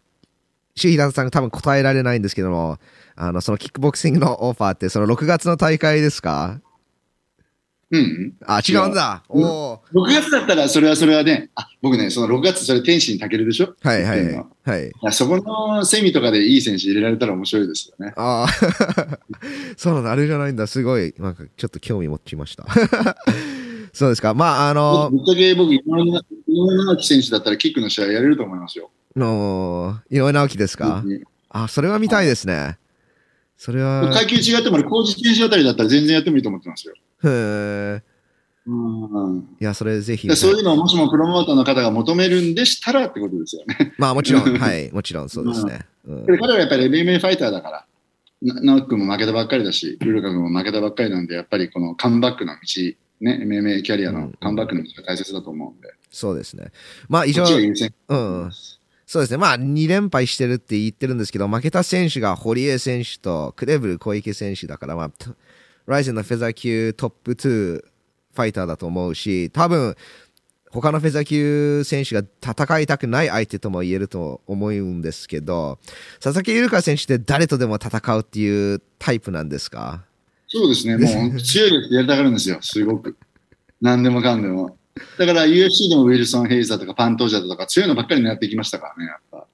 [0.76, 2.78] シ平田さんが多分答えられないんですけども、
[3.18, 6.62] あの、そのキックボクシングのオファーって、その6月の大会ですか？
[7.92, 8.34] うん。
[8.46, 9.24] あ、違うんだ。
[9.30, 13.74] うんおー6月だったら、それはそれはね、あ、僕ね、その6月、それ天心たけるでしょ？
[13.82, 14.92] はいはいはい。
[15.12, 18.14] そこのセミとかでいい選手入れられたら面白いですよね。
[18.16, 18.48] ああ、
[19.78, 20.68] そうなんだ、あれじゃないんだ。
[20.68, 22.66] すごい、なんかちょっと興味持ちました。
[23.92, 24.36] そうですか。
[24.36, 28.92] まあ、あの、ぶっちゃけ僕、井上な井上直樹選手だったらキックの試合やれると思いますよ。
[29.16, 31.02] の井上直樹ですか？
[31.06, 32.78] うんあ、それは見たいですね。
[33.58, 36.94] それは、階級違っても、工事選手あたりだったら全然やってもいいと思ってますよ。
[37.24, 38.02] へー
[38.66, 40.36] うんいや、それぜひで。
[40.36, 43.94] そういうのをもしもプロモーターの方が求めるんでしたらってことですよね。
[43.98, 45.86] まあ、もちろん、 はい、もちろんそうですね。
[46.08, 47.86] うんで彼はやっぱり MMA ファイターだから、
[48.42, 52.60] な直樹君も負けたばっかりだし、ルルカ君も負けたばっかりなんで、やっぱりこのカムバックの道、
[53.22, 56.72] ね、MMA キャリアのカムバックの道が大切だと思うんで、そうですね。
[57.08, 57.44] まあ、以上。
[57.44, 58.52] うん。
[59.06, 59.38] そうですね。
[59.38, 65.36] まあ、2連敗してるって言ってるんですけど、負けた選手が堀江選手とクレブル小池選手だから、まあ、と
[65.90, 69.96] ライゼンのフェザー級トップ2ファイターだと思うし、多分、
[70.72, 75.80] 他のフェザー級選手が戦いたくない相手とも言えると思うんですけど、
[76.22, 80.04] 佐々木優香選手って誰とでも戦うっていうタイプなんですか？
[80.48, 83.18] そうですね、もう強いですやりたがるんですよ、すごく。
[83.82, 84.78] 何でもかんでも。
[85.18, 89.48] だから UFC でもウィルソン・ヘイザーとかパントージャーとか強いのばっかり狙っていきましたからね、やっぱ。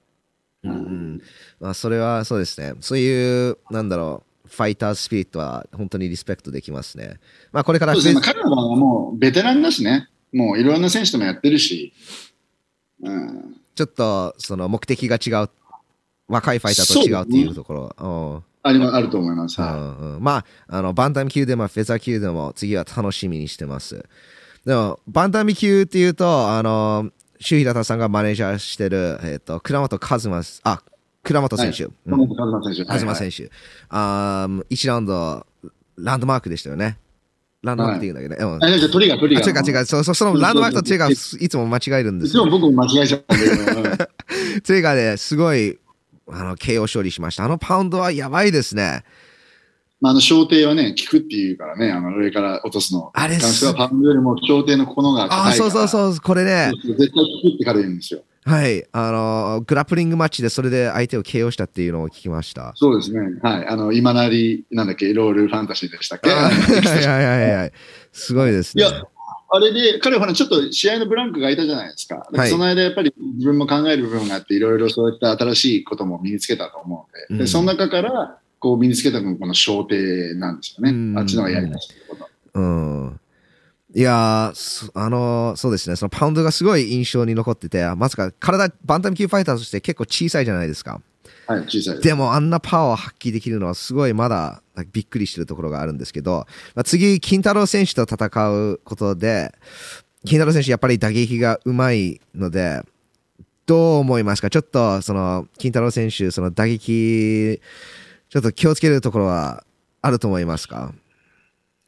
[0.64, 1.22] うんうん。
[1.60, 2.74] まあ、それはそうですね。
[2.80, 7.18] そういう、なんだろう、ファイタースピリットは本当にリスペクトできますね。
[7.52, 11.92] まあ、これからそうですね、彼の場合はもうベテランだしね、もういろんな選手ともやってるし、
[13.02, 15.50] うん、ちょっとその目的が違う、
[16.28, 18.44] 若いファイターと違うっていうところ。
[18.62, 19.60] ありまあると思います。
[19.60, 20.14] うんはうん。
[20.16, 20.22] うん。
[20.22, 24.04] まあ、あの、バンタム級でもフェザー級でも次は楽しみにしてます。
[24.64, 30.82] でも、バンタム級っていうと、あの、周平田さんがマネージャーしてる、えっ、と、倉本和馬、あ、
[31.26, 31.82] 倉本選手。
[31.82, 31.86] い。
[31.86, 32.92] うん本本選手。
[32.98, 33.50] 東選手。
[33.88, 35.46] あー1ラウンド、
[35.98, 36.98] ランドマークでしたよね。
[37.62, 38.52] ランドマークって言うんだけどね。
[38.52, 38.66] うん手。
[38.66, 39.44] あ、じゃあトリガー、トリガー。
[39.44, 42.46] あ違う違う、そのランドマークとトリガーいつも間違えるんですよ。
[42.46, 43.96] いつも僕も間違えちゃったんだけど、うん
[44.62, 45.78] トリガーですごい、
[46.28, 47.44] あの、KO 勝利しました。
[47.44, 49.04] あのパウンドはやばいですね。
[50.00, 53.10] まあ、あの、小艇はね、効くっていうからね、あの、上から落とすの。
[53.14, 55.24] あれ関してはパウンドよりも小艇のこのが。
[55.24, 58.22] ああ、そうそうそう、これね、絶対効くって彼言うんですよ。
[58.46, 62.72] はい、あの、グラップリングマッチでそれで相手を KO したっていうのを聞きました。
[62.76, 63.40] そうですね。
[63.42, 63.66] はい。
[63.66, 66.30] あの、今なり、なんだっけ、ロールファンタジーでしたっけ？
[66.30, 67.72] はいはいはいはい。
[68.12, 68.84] すごいですね。
[68.84, 69.02] いや、
[69.50, 72.24] あれで、彼はちょっと試合のブランクが空いたじゃないですか。
[72.48, 80.90] その間、やっぱり自分も考える部分があって、いろいろそういった新しいことも身につけたと思うんで、うんでその中から、こう身につけたのがこの小艇なんですよね。
[80.90, 82.28] うんあっちの方がやりましたけど。
[82.54, 83.20] うん。
[83.94, 84.52] いや
[84.94, 91.00] あのーそうですね、そのパウンドがすごい印象に残ってて、まさか体、バンタム級ファイターとして結構小さいじゃないですか。
[91.46, 92.08] はい、小さいです。
[92.08, 94.60] でもあんなパワーを発揮できるのはすごいまだ
[94.92, 99.54] びっくりしてるところがあるんですけど、まあ、次、金太郎選手と戦うことで、
[100.24, 102.82] 金太郎選手やっぱり打撃がうまいので、
[103.66, 104.50] どう思いますか？
[104.50, 107.60] ちょっとその金太郎選手、その打撃、
[108.28, 109.64] ちょっと気をつけるところは
[110.02, 110.92] あると思いますか？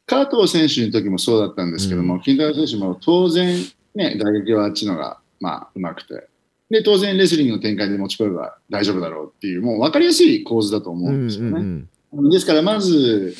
[0.09, 3.59] 加藤選手の時もそうだったんですけども、金太郎選手も当然、
[3.93, 6.27] ね、打撃はあっちのが、まあ、うまくて。
[6.71, 11.49] で、当然レスリングの展開で持ち込めば大丈夫だろうっていう、もう分かりやすい構図だと思うんですよね。
[11.49, 11.89] うんうん
[12.31, 13.35] ですから、まず、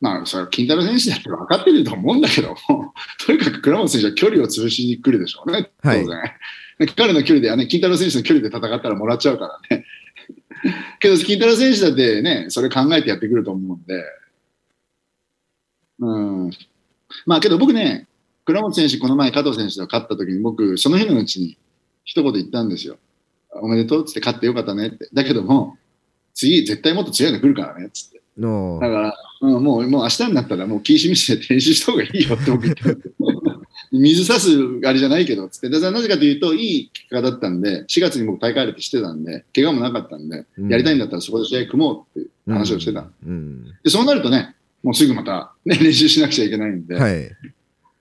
[0.00, 2.94] まあ、それは金太郎選手だって分かってると思うんだけども、
[3.26, 6.06] とにかく倉本選手は距離を潰しに来るでしょうね、当然。
[6.96, 9.84] 彼の距離で、ね、金太郎選手の距離で戦ったらもらっちゃうからね。
[11.00, 14.04] けど、金太郎選手だってね、それ考えてやってくると思うんで、
[16.02, 16.50] うん。
[17.26, 18.06] まあ、けど僕ね、
[18.44, 21.56] 倉本選手、この前加藤選手と勝った時に僕、その日のうちに
[22.04, 22.96] 一言言ったんですよ。
[23.54, 25.08] おめでとうっつって勝ってよかったねって。
[25.12, 25.76] だけども、
[26.34, 28.20] 次絶対もっと強いの来るからねっつって。
[28.38, 32.82] のだから、うん、もう、もう明日になったらもう気しみして練習した方がいいよって僕言って
[33.92, 34.48] 水差す
[34.86, 35.68] あれじゃないけど、つって。
[35.68, 43.06] なぜかというと、いい結果だったんで、4月に僕大会あるってしてたんで、怪我もなかったんで、うんやりたいんだったらそこで試合組もうっていう話をしてた。
[43.26, 47.30] うんで、そうなるとね、もうすぐまた、ね、練習しなくちゃいけないんで、はい。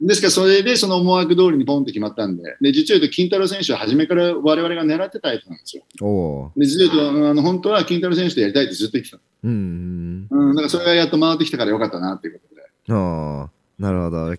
[0.02, 5.84] ですからそれでその思惑通りにポンって決まったんで、で実を言うと金太郎選手は初めから我々が狙ってた相手なんですよ。
[6.02, 9.20] おーで実を言うと、あの本当は金太郎選手とやりたいってずっと言ってた。
[9.44, 10.28] うん。
[10.30, 12.62] うん、だからそれがやっと回ってきたからよかったなっていうことで。
[12.90, 14.36] ああ、なるほど。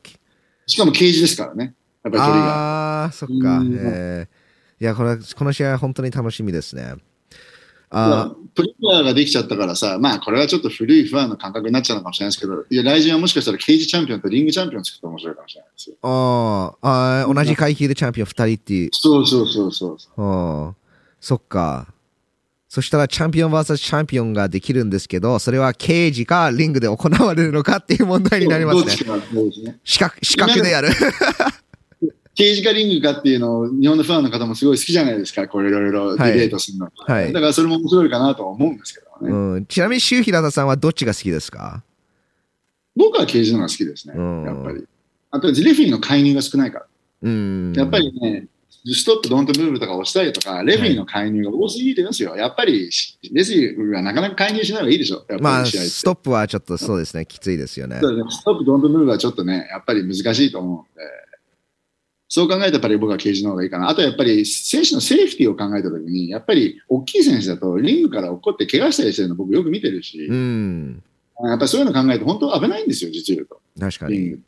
[0.67, 1.75] しかもケージですからね。
[2.03, 2.55] やっぱり距離が。
[2.55, 3.59] ああー、そっか。
[3.59, 4.43] うんえー
[4.83, 6.95] いや、これ、この試合は本当に楽しみですね。
[7.93, 15.97] まああプレミアができちゃったからさ、まあこれはちょっと古いファンの感覚になっちゃうのかもしれないですけど、いや、来人はもしかしたらケージチャンピオンとリングチャンピオン作ったら面白いかもしれないですよ。
[16.03, 18.91] あーあー、同じ階級でチャンピオン2人っていう。
[18.93, 19.99] そうそうそうそう。
[20.17, 20.75] あー
[21.21, 21.87] そっか。
[22.69, 29.05] そしたらチャンピオン VS チャンピオンができるんですけど、それはケージかリングで行われるのかっていう問題になりますねす
[29.63, 29.79] ね。
[29.85, 30.89] 四角、四角でやる。
[32.35, 36.91] ケージかリングかっていうのを日本のファンの方もすごい好きじゃないですか、これいろいろディベートするの。
[36.97, 39.33] はいだからそれも面白いかなとは思うんですけどね。
[39.33, 41.83] うん、ちなみに、周平田さんはどっちが好きですか？
[42.97, 44.85] 僕はケージの方が好きですね、うんやっぱり。
[45.31, 46.87] あと、レフェリーの介入が少ないから。
[47.23, 47.73] うん。
[47.75, 48.47] やっぱりね、
[48.85, 52.37] ストップ、ドントムーブとか押したりとか、レフェリーの介入が多すぎてますよ。
[52.37, 52.91] やっぱり、
[53.33, 55.25] レスリーはなかなか介入しない方がいいでしょ。
[55.41, 55.65] まあ。
[55.65, 57.97] ストップはちょっとそうですね、きついですよね。
[57.97, 61.03] ねストップ、ドントムーブはちょっとね、やっぱり難しいと思うんで、
[62.35, 63.91] そう考えたらやっぱり僕はケージの方がいいかな。
[63.91, 71.03] あとやっぱり選手のセーフティーを考えたときに、やっぱり大きい選手だとリングから落っこって怪我したりしてるの僕よく見てるし、うん。
[71.45, 73.61] やっぱりそういうの考えると本当危ないんですよ、実を言うと。
[73.79, 74.39] 確かに。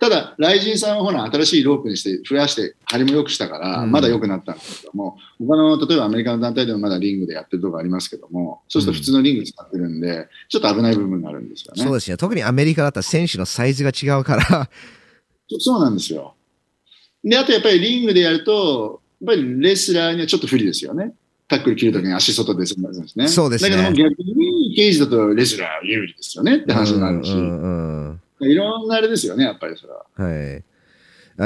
[0.00, 11.84] ただ、ライジンさんはほら、新しいロープにして、増やして、張りも良くしたから、うんまだ良くなったんですけども、他の、例えばアメリカの団体でもまだリングでやってるとこありますけども、そうすると普通のリング使ってるんで、ちょっと危ない部分があるんですよね。
[11.84, 12.16] そうですね。
[12.16, 14.68] 特にアメリカだったら選手のサイズが違うから、
[15.48, 16.33] そそうなんですよ。
[17.24, 21.14] で、あとやっぱりリングでやると、やっぱりレスラーにはちょっと不利ですよね。
[21.48, 23.28] タックル切るときに足外で済むんですね。
[23.28, 30.06] そうですねだけども逆に、ケージだとレスラー有利ですよねって話になるし、いろんなあれですよね、やっぱりそれは。
[30.16, 30.64] はい。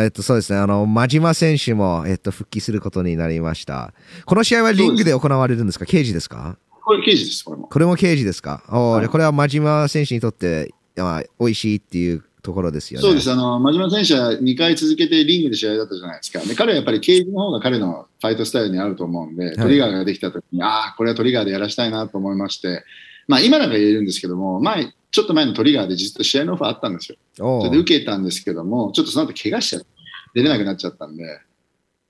[0.05, 0.59] えっと、そうですね。
[0.59, 3.95] あの、真島選手も、えっと、復帰することになりました。
[4.27, 5.87] この試合はリングで行われるんですか？
[5.87, 6.59] 刑事ですか？
[6.85, 7.69] これケージです、これも。
[7.69, 8.63] これも刑事ですか？
[8.69, 13.07] おーはいこれは真島選手にとって、まあ、美味しいっていうところですよね。
[13.07, 13.31] そうです。
[13.31, 16.41] あの、真島選手は2回続けてリングで試合だったじゃないですか。
[16.41, 22.85] で、彼はやっぱりケージの方が彼のファイトスタイルに合うと思うんで、いトリガーができた時に、ああ、これはトリガーでやらしたいなと思いまして、
[23.27, 27.19] まあ今なんか言えるんですけども、前、ちょっと前のトリガーで実は試合のオファーあったんですよ。
[27.37, 29.87] それで受けたんですけども、ちょっとその後怪我しちゃって、
[30.35, 31.41] 出れなくなっちゃったんで、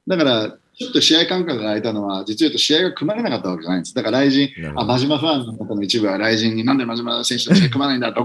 [0.06, 3.94] だから、ちょっと試合間隔が空いたのは、実を言うと試合が組まれなかったわけじゃないんです。
[3.94, 8.24] だから、雷神、あ、真島ファンの方の一部は雷神になんで真島選手と試合組まないんだと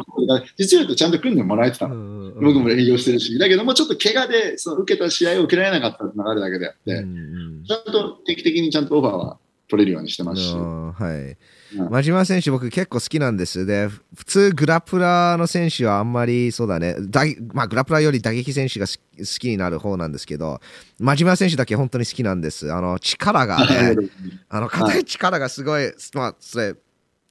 [0.57, 2.31] 実を言うとちゃんと組んでもらえてたの。
[2.41, 9.37] 僕も営業してるし、だけどもちょっと怪我でその受けた試合を受けられなかったのがあるだけであって、ちゃんと定期的にちゃんとオファーは
[9.67, 11.37] 取れるようにしてますし、うんはい。
[11.77, 13.65] うん真島選手、僕結構好きなんです。
[13.65, 17.21] で、普通グラップラーの選手はあんまりそうだね、だ
[17.53, 18.93] まあ、グラップラーより打撃選手が好
[19.39, 20.59] きになる方なんですけど、
[20.99, 22.71] 真島選手だけ本当に好きなんです。
[22.71, 23.95] あの、力がね、
[24.49, 26.75] あの、硬い力がすごい、まあ、それ、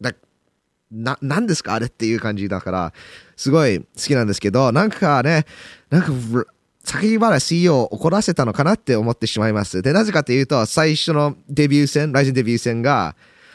[0.01, 0.13] だ
[0.91, 1.75] な、なんですか？
[1.75, 2.93] あれっていう感じだから、
[3.37, 5.47] すごい好きなんですけど、なんかね、
[5.91, 6.13] なんか、
[6.85, 9.83] 先原 CEO を怒らせたのかなって思ってしまいます。
[9.83, 13.15] で、なぜかというと、最初のデビュー戦、ライジンデビュー戦が、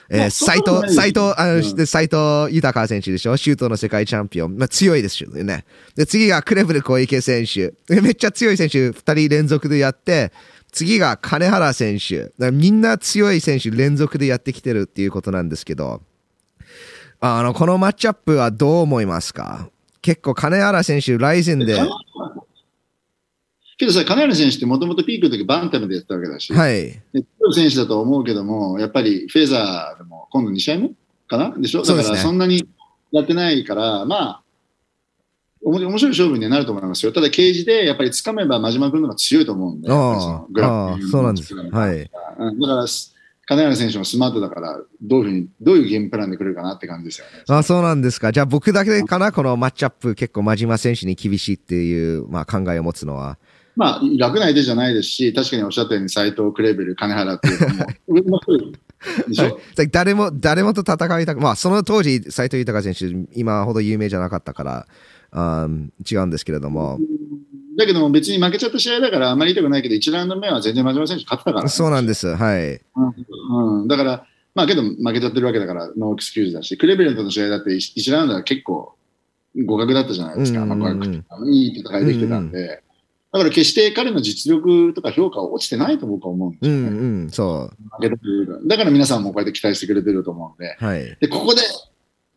[0.10, 3.36] えー、斎藤、斎藤、あの、で斎藤豊選手でしょ？
[3.36, 4.58] シュートの世界チャンピオン。
[4.58, 5.66] まあ、強いですよね。
[5.96, 7.74] で、次がクレブル小池選手。
[8.02, 10.32] めっちゃ強い選手、二人連続でやって、
[10.72, 12.32] 次が金原選手。
[12.52, 16.02] みんな強い選手連続でやってきてるっていうことなんですけど、
[17.20, 19.70] あの、このマッチアップはどう思いますか？
[20.02, 21.78] 結構金原選手、ライゼンで。
[23.78, 27.00] けどさ、金原選手ってもともとピークの時バンタムでやったわけだし、はい。
[27.14, 30.92] 強い選手だと思うけども、やっぱりフェザーでも今度2試合目
[31.28, 31.56] かな？
[31.58, 31.84] でしょ？
[31.84, 32.68] だからそんなに
[33.12, 34.42] やってないから、まあ、
[35.64, 37.12] 面白い勝負にはなると思いますよ。
[37.12, 42.04] ただ、ケージでやっぱり掴めば真島君の方が強いと思うんで、ああ、そうなんですはい。
[42.04, 42.86] だから、
[43.50, 47.44] 金原選手もスマートだから、どういうふうに、どういうゲームプランで来るかなって感じですよね。
[47.48, 48.32] あそうなんですか。
[48.32, 53.38] じゃあ僕だけかな、このマッチアップ結構真島選手に厳しいっていう、まあ、考えを持つのは。
[53.78, 58.40] まあ、楽な相手じゃないですし、確かにおっしゃったように斎藤、クレベル、金原っていうのも、上の
[59.28, 59.60] でしょ
[59.92, 63.06] 誰も、誰もと戦いたく、まあ、その当時、斎藤裕選手、
[63.40, 64.88] 今ほど有名じゃなかったから、
[65.32, 65.68] あ
[66.10, 67.00] 違うんですけれども。
[67.78, 72.36] だけども別に負けちゃった試合だからあまり言いたくないけど、1ラウンド目は全然真島選手勝ってたから、ね、そうなんです。
[72.36, 72.82] はい。
[72.96, 78.96] うん、うん、だから、まあけど負けちゃってるわけだから、 no excuse だし、クレベルとの試合だって 1, 1ラウンドは結構
[79.54, 80.64] 互角だったじゃないですか。
[80.64, 82.84] うんうんうん、まあ、いい戦いできてたんで。
[83.32, 86.88] だから決して彼の実力とか評価は落ちてないと僕は思うんですよね。
[86.88, 88.68] うんうん、そう。
[88.68, 91.62] だから皆さんもこうやって期待してくれてると思うんで、はい、でここで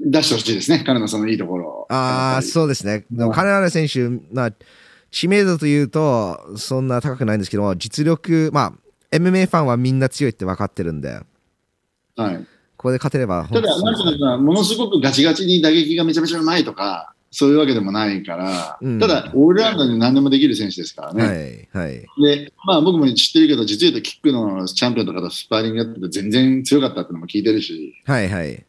[0.00, 3.04] 出してほしいですね、彼のそのいいところああ、そうですね。
[3.10, 4.52] でも金原選手、まあ、
[5.10, 8.72] 知名度というと、そんな高くないんですけど、実力、ま
[9.12, 11.20] あ、MMA ファンはみんな強いって分かってるんで、
[12.16, 12.36] はい。
[12.76, 13.46] ここで勝てれば。
[13.52, 21.68] ただ、なんか、ものすごくガチガチに打撃がめちゃめちゃうまいとか、そういうわけでもないから、うん、ただ、オールラウンドに何でもできる選手ですからね。
[21.72, 21.86] はい。
[21.86, 22.06] はい。
[22.22, 27.94] で、まあ僕も知ってるけど、実は言うとキックのチャンピオンとかとスパーリングやってて全然強かったってのも聞いてるし。
[28.04, 28.64] はいはい。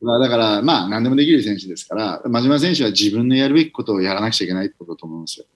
[0.00, 5.46] まあ、だから、まあ、何でもできる選手ですから、真島選手は自分のやるべきことをやらなくちゃいけないってことだと思うんですよ。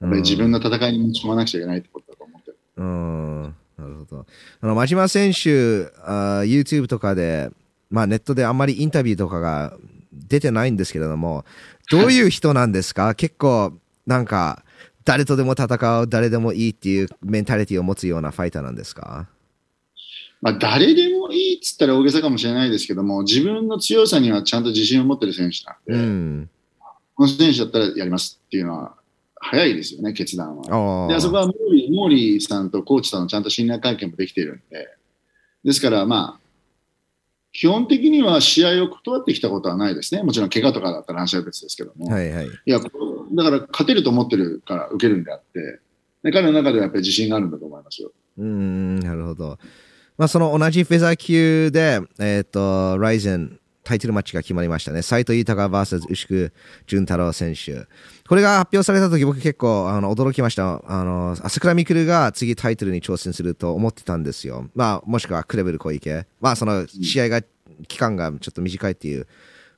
[0.00, 2.56] やっぱり自分の戦いに持ち込まなくちゃいけないってことだと思ってる。
[2.76, 3.42] うん、
[3.78, 4.26] なるほど。
[4.60, 7.50] あの、真島選手あ、YouTube とかで、
[7.90, 9.76] まあ、ネットであんまりインタビューとかが
[10.12, 11.44] 出てないんですけれども、
[11.90, 13.14] どういう人なんですか？
[13.14, 13.74] 結構、
[14.06, 14.64] なんか、
[15.04, 19.28] 誰とでも戦う、誰でもいいっていうメンタリティーを持つようなファイターなんですか？
[20.40, 26.50] まあ、誰でもいいっつったら大げさかもしれないですけども、自分の強さにはちゃんと自信を持ってる選手なんで、うん、
[27.14, 28.94] この選手だったらやりますっていうのは、
[29.36, 31.08] 早いですよね、決断は。
[31.08, 34.88] で、あそこはモーリーモーリーさんとコーチとのちゃんと信頼関係もできているんで、
[35.64, 36.43] ですから、まあ、
[37.54, 40.24] 基本的には試合を断ってきたことはないですね。
[40.24, 42.10] もちろん怪我とかだったら話は別ですけども。
[42.10, 42.46] はいはい。
[42.46, 42.90] いや、だ
[43.44, 45.78] から勝てると思ってるから受けるんであって、
[46.24, 48.10] で彼の中ではやっぱり自信があるんだと思いますよ。
[48.38, 49.58] うん、なるほど。
[50.18, 55.02] まあ、その同じフェザー級で、えっ、ー、と、ライゼン、タイトルマッチが決まりましたね。
[55.02, 56.52] 斎藤豊 VS 牛久
[56.88, 57.86] 潤太郎選手。
[58.26, 60.82] これが発表された時僕結構あの驚きました。
[60.86, 64.70] あの、朝倉未来が次タイトルに挑戦すると思ってたんですよ。
[64.74, 66.26] まあ、もしくはクレベル小池。
[66.40, 67.42] まあ、その試合が、
[67.88, 69.26] 期間がちょっと短いっていう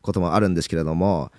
[0.00, 1.32] こともあるんですけれども、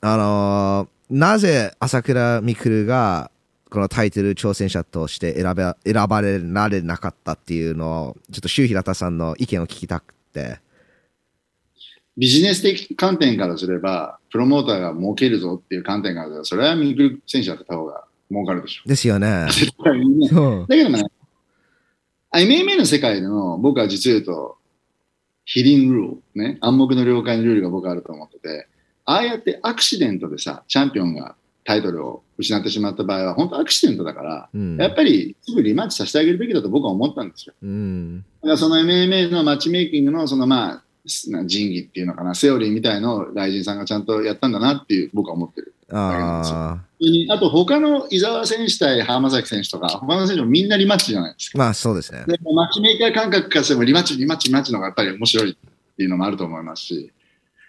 [0.00, 3.30] あのなぜ朝倉未来が
[3.70, 10.63] このタイトル挑戦者として選ば選ばれられなかったっていうのを、ちょっと周平田さんの意見を聞きたくて。
[12.16, 18.82] ビジネス的観点からすれば、プロモーターが儲けるぞっていう観点からすれば、それはミクル選手だった方が儲かるでしょ。
[18.88, 19.46] ですよね。
[19.50, 20.28] 絶対にね。
[20.28, 21.04] だけどね、
[22.32, 24.58] MMA の世界での僕は実を言うと、
[25.44, 28.68] ヒリングルール、ね、暗黙の了解のルールが僕はあると思ってて、
[29.04, 37.54] ああやってアクシデントでさ、チャンピオンがタイトルを失ってしまった場合は、本当アクシデントだから、うん、やっぱりすぐリマッチさせてあげるべきだと僕は思ったんですよ。
[37.62, 46.80] うん、だからその MMA のマッチメイキングのそのまあ、仁義っていうのかな、セオリーみたいのを大臣さんがちゃんとやったんだなっていう僕は思ってるあ
[47.28, 51.58] あと他の伊沢選手対浜崎選手とか、他の選手もみんなリマッチじゃないですか。
[51.58, 52.24] まあそうですね。
[52.26, 55.54] でマッチメーカー感覚からしてもリマッチ、リマッチ、リマッチの方がやっぱり面白いっ
[55.96, 57.12] ていうのもあると思いますし、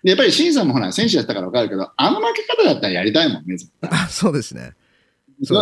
[0.04, 4.74] でやっぱり審査もほら、選手やったから分かるけど、あの負け方だったらやりたいもんね、あそうですね。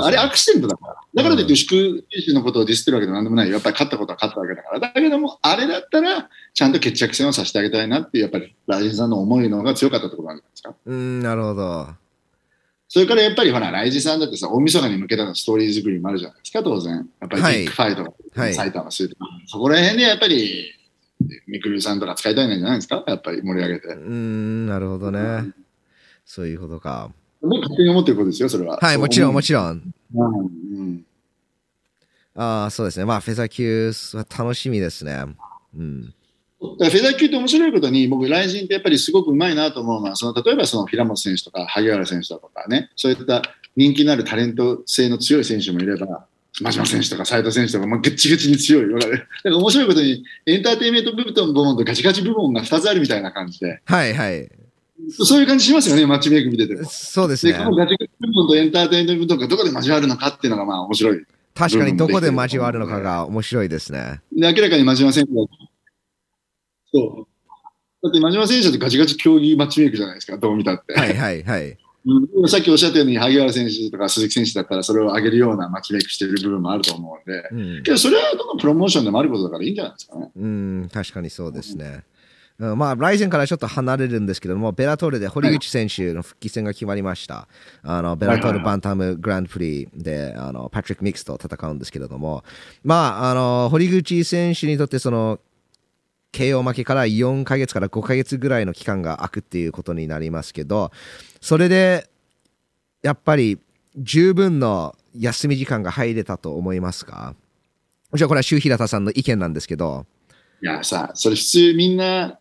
[0.03, 0.95] あれアクシデントだから。
[1.13, 4.79] だからといって牛久選手のことをディスってるわけでもなんでもないやっぱり勝ったことは勝ったわけだから。
[4.79, 10.75] だけども、あれだったら、ちゃんと決着戦をさせてあげたいなっていう、やっぱり、ライジンさんの思いの方が強かったってことなんじゃないですか？
[10.85, 11.87] うん、なるほど。
[12.87, 17.09] それからやっぱりほら、ライジンさんだってさ、大晦日に向けたストーリー作りもあるじゃないですか、当然。
[17.19, 20.71] やっぱりビッグファイトが、はい、埼玉する、はい、そこら辺でやっぱり、
[21.47, 23.03] みくるさんとか使いたいんじゃないですか？
[23.07, 23.87] やっぱり盛り上げて。
[23.87, 25.51] うん、なるほどね。
[26.25, 27.11] そういうことか。
[27.43, 28.77] 僕勝手に思ってることですよ、それは。
[28.81, 29.93] はい、もちろん、もちろん。
[30.15, 30.35] うん。
[30.35, 31.05] うん、
[32.35, 33.05] ああ、そうですね。
[33.05, 35.25] まあ、フェザー級は楽しみですね。
[35.77, 36.13] うん。
[36.59, 43.41] フェザー級って面白いことに、僕、ライジンってやっぱりすごくうまいなと思うのは、その例えばその平本選手とか萩原選手だとかね、そういった
[43.75, 49.01] 人気のあるタレント性の強い選手もいれば、真島選手とか斉藤選手とか、もうぐっちぐちに強い。
[49.01, 54.49] だから面白いことに、エンターテインメント部門とガチガチ部門が2つあるみたいな感じで、はいはい。
[55.09, 57.65] そういう感じしますよね、マッチメイク見ててそうですねこ。
[57.65, 61.25] のガチガチ部門とエンターテインメントがどこで交わるのかっていうのがまあ面白い。
[61.55, 64.21] 確かにどこで交わるのかが面白いですね。
[64.31, 65.45] で、明らかに真島選手が、
[66.91, 67.27] そう。
[68.03, 70.93] だって真島選手ってガチガチ競技マッチメイクじゃないですか、どう見たって。
[70.93, 71.77] はいはいはい。
[72.05, 80.31] うんさっきおっしゃったように、萩原選手とか鈴木選手だったら、それを上げるようなマッチメイクしてる部分もあると思うんで、うんけどそれはどのプロモーションでもあることだからいいんじゃないですかね。
[80.35, 81.85] うん、確かにそうですね。
[81.85, 82.03] うん
[82.59, 87.47] まあ、ライゼンからちょっと離れるんですけれども、ベラトールで堀口選手の復帰戦が決まりました。
[87.81, 92.43] あのベラトールバンタムグランプリであのパトリック・ミックスと戦うんですけれども、
[92.83, 95.39] まあ、あの堀口選手にとってその
[96.31, 100.91] KO 負けから4ヶ月から5ヶ月ぐらいの期間が空くっていうことになりますけど、
[101.41, 102.09] それで
[103.01, 103.59] やっぱり
[103.97, 107.35] 十分の休み時間が入れたと思いますか？
[108.11, 110.05] もちろんこれは周平田さんの意見なんですけど、
[110.61, 112.39] いやさ、それ普通みんな、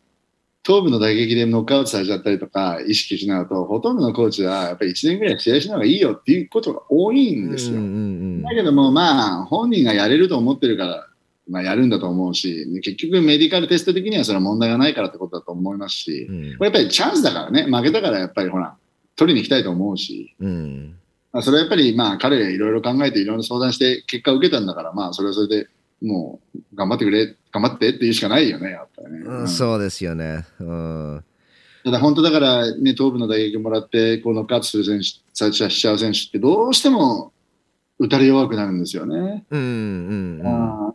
[0.62, 7.76] 頭部の打撃でノックアウトされちゃったりとか、意識しないと、ほとんどのコーチは、やっぱり1年ぐらい試合しない方がいいよっていうことが多いんですよ。
[7.76, 7.98] うんうんう
[8.38, 11.06] んだけども、まあ、本人がやれると思ってるから、
[11.48, 16.58] まあ、やるんだと思うし、結局メディカルテスト的にはそれは問題がないからってことだと思いますし、うん。
[16.58, 18.76] これやっぱりチャンスだからね、負けたからやっぱりほら、
[19.16, 20.96] 取りに行きたいと思うし、うん。
[21.32, 25.68] まあ、それはやっぱりまあ彼いろいろ考えていろいろ相談して結果を受けたんだから、まあそれはそれで
[26.02, 29.18] もう頑張ってくれ、頑張ってっていうしかないよね、やっぱりね。
[29.20, 29.40] うん。
[29.40, 29.48] うん。
[29.48, 30.44] そうですよね。
[30.58, 31.24] うん。
[31.84, 37.32] ただ本当だからね、頭部の打撃もらって、こうノックアウトする選手、さしちゃう選手ってどうしても
[37.98, 39.44] 打たれ弱くなるんですよね。
[39.50, 40.46] うんうんうん。
[40.46, 40.92] あー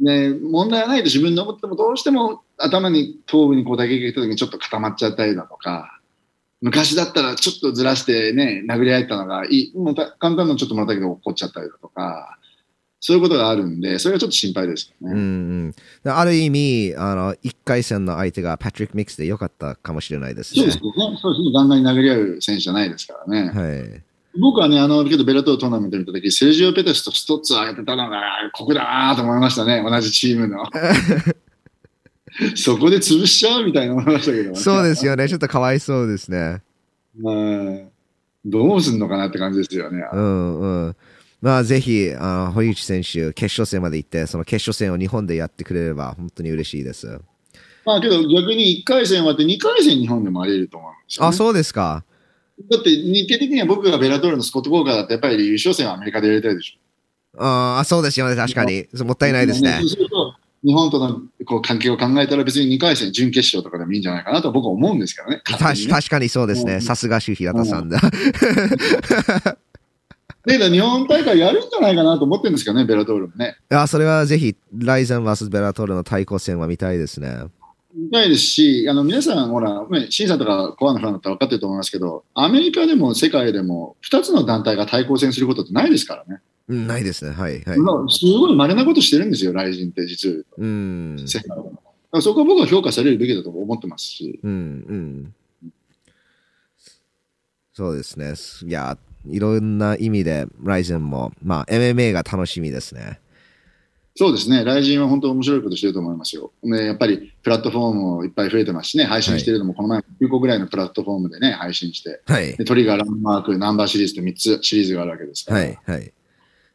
[0.00, 6.00] ね、問題はないと自分で思ってもどうしても頭に頭部にこう打撃が来た時にちょっと固まっちゃったりだとか
[6.60, 9.72] 昔だったらちょっとずらしてね殴り合えたのがいい。
[9.76, 12.38] もうた簡単なのちょっともらったけど怒っちゃったりだとか
[13.00, 15.68] そういうことがあるんでそれはちょっと心配ですようんうね。
[15.68, 15.74] ん
[16.14, 20.78] ある意味あの、1回戦の相手がパトリック・ミックスでよかったかもしれないですねそうです。
[20.78, 21.18] よね。
[21.20, 21.52] そうですね。
[21.54, 23.50] ガンガンに殴り合う選手じゃないですからね。
[23.50, 24.02] はい
[24.38, 28.22] 僕はね、あの、けどベラトートーナメント見たとき、セルジオ・ペテスとストッツを上げてたのが、
[28.52, 29.82] ここだなと思いましたね。
[29.84, 30.64] 同じチームの。
[32.54, 34.56] そこで潰しちゃうみたいな思いましたけど、ね。
[34.56, 35.28] そうですよね。
[35.28, 36.62] ちょっとかわいそうですね。
[37.22, 37.88] うん
[38.46, 40.02] どうすんのかなって感じですよね。
[40.12, 40.96] うんうん。
[41.40, 47.20] まあ、ぜひ、あの堀内選手、決勝戦まで行って、その決勝戦を日本でやってくれれば、本当に嬉しいです。
[47.84, 51.28] まあけど逆に1回戦終わって2回戦日本でもあり得ると思うんですよ、ね。
[51.28, 52.04] あ、そうですか。
[52.70, 57.42] だって日程的には僕がベラトールのスコット・ゴーカーだってやっぱり優勝戦はアメリカでやりたいでしょ。
[57.42, 58.36] ああ、そうですよね。
[58.36, 58.86] 確かに。
[59.04, 59.80] もったいないですね
[60.62, 65.36] 日本とのこう関係を考えたら別に2回戦、準決勝とかでもいいんじゃないかなと僕は思うんですけどね。
[65.36, 65.42] ね
[65.88, 66.74] 確かにそうですね。
[66.74, 67.98] うんさすが周平田さんだ。
[70.46, 73.56] だ日本大会やるんじゃないかなと思ってるんですけどね、ベラトールもね。
[73.68, 77.44] あそれはぜひ、ライゼン VS ベラトールの対抗戦は見たいですね。
[77.94, 86.40] 見たいですし、あの皆さん、ほら、ね、シンさんとかコアのファンだったら分かってると思いますけど、アメリカでも世界でも2つの団体が対抗戦することってないですからね。
[86.68, 87.32] うん、ないですね。
[87.32, 87.78] はい、はい。
[87.78, 91.26] まあすごい稀なことしてるんですよ、雷神って実は言うん。
[92.22, 94.40] そこは僕は評価されるべきだと思ってますし。
[94.42, 94.54] うん、う
[94.94, 95.34] ん。
[97.72, 98.34] そうですね。
[98.68, 103.20] いや、いろんな意味で、ライゼンも、まあ、MMA が楽しみですね。
[104.16, 106.52] そうですね、雷神は本当面白いことしてると思いますよ。
[106.62, 112.56] ね、やっぱりプラットフォームもいっぱい増えてますしね、配信してるのもこの前9個ぐらいのプラットフォームでね、配信して、はい。
[112.56, 115.60] でトリガー、ランマーク、ナンバーシリーズと3つシリーズがあるわけですから。
[115.60, 116.12] はい、はい。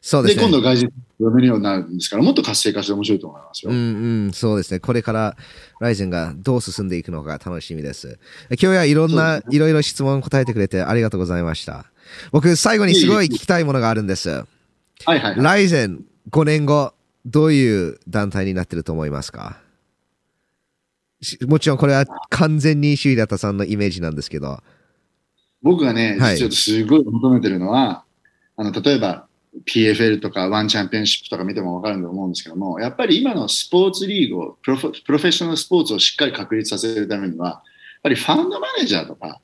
[0.00, 0.56] そうでです今ね。
[0.56, 3.72] 度外人読めるようになるんですから、もっと活性化して面白いと思いますよ。
[3.72, 4.80] うんうん、そうですね。
[4.80, 5.36] これから
[5.80, 8.18] ライゼンがどう進んでいくのか楽しみです。
[8.50, 11.86] 今日はいろんな、いろいろ質問答えてくれてありがとうございました。
[12.32, 14.30] 僕、最後にすごい聞きたいものがあるんです。
[14.30, 14.44] は
[15.06, 15.42] いはい、はい。
[15.42, 16.92] ライゼン5年後、
[17.24, 19.60] どういう団体になってると思いますか？
[21.20, 24.62] しもちろんこれは完全に首位田さんのイメージなんですけど。
[25.62, 28.04] 僕がね、はい実はすごい求めてるのは、
[28.56, 29.26] あの、例えば
[29.64, 37.62] PFL とかワンチャンピオンシップとか見てもわかると思うんですけども、やっぱり今のスポーツリーグをプロフェ、プロフェッショナルスポーツをしっかり確立させるためには、やっ
[38.02, 39.40] ぱりファンドマネージャーとか、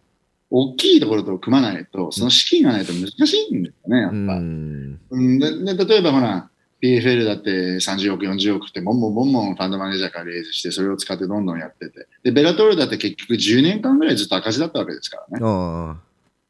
[0.55, 4.17] 大きいところと組まないと、その資金がないと難しいんですよね、やっうぱ。
[4.35, 5.01] ん。
[5.11, 6.51] うんでで例えばほら、
[6.83, 12.07] PFL だって30億、40億って、ボンボンボンボンファンドマネージャーからレイズして、それを使ってどんどんやってて。
[12.25, 15.97] で、ベラトールだって結局10年間ぐらいずっと赤字だったわけですからね。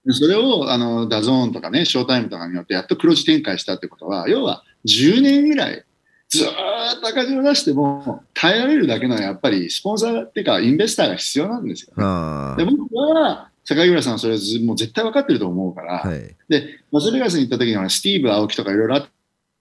[0.09, 5.85] それを、あの、 DAZN とかね、ショータイムとかによってやっと黒字転換したってことは、要は10年ぐらい、
[6.29, 12.03] ずーっと赤字を出しても、耐えられるだけのやっぱりスポンサーっていうか、 investor が必要なんですよ、ね。
[12.05, 16.09] あで僕は、榊原さんはそれもう絶対分かってると思うから、あ。
[16.09, 16.37] はい。
[16.49, 19.07] で、ラスベガスに行った時には、スティーブ・アオキとかいろいろあっ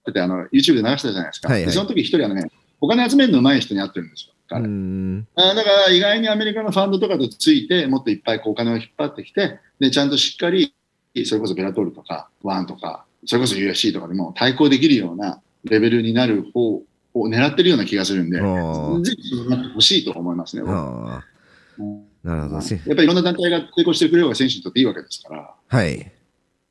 [0.06, 1.50] てて、あの、YouTube で流したじゃないですか。
[1.50, 4.34] はいはいでその時一人あのね、お金集めるの上手い人に会ってるんですよ。
[4.34, 5.28] う彼ん。
[5.36, 10.74] あだから意外にアメリカのファンドとかとついて、もっといっぱいこうお金を引っ張ってきて、で、ちゃんとしっかり、
[11.26, 16.82] それこそベラトールとか、ワンとか、それこそ UFC とかでも対抗できるようなレベルになる方
[17.14, 20.64] を狙ってるような気がするんで、ぜひそうなってほしいと思いますね。
[22.24, 22.62] なるほど。
[22.62, 25.54] せやっぱりいろんな団体が成功してくれる方が選手にとっていいわけですから。
[25.68, 26.12] はい。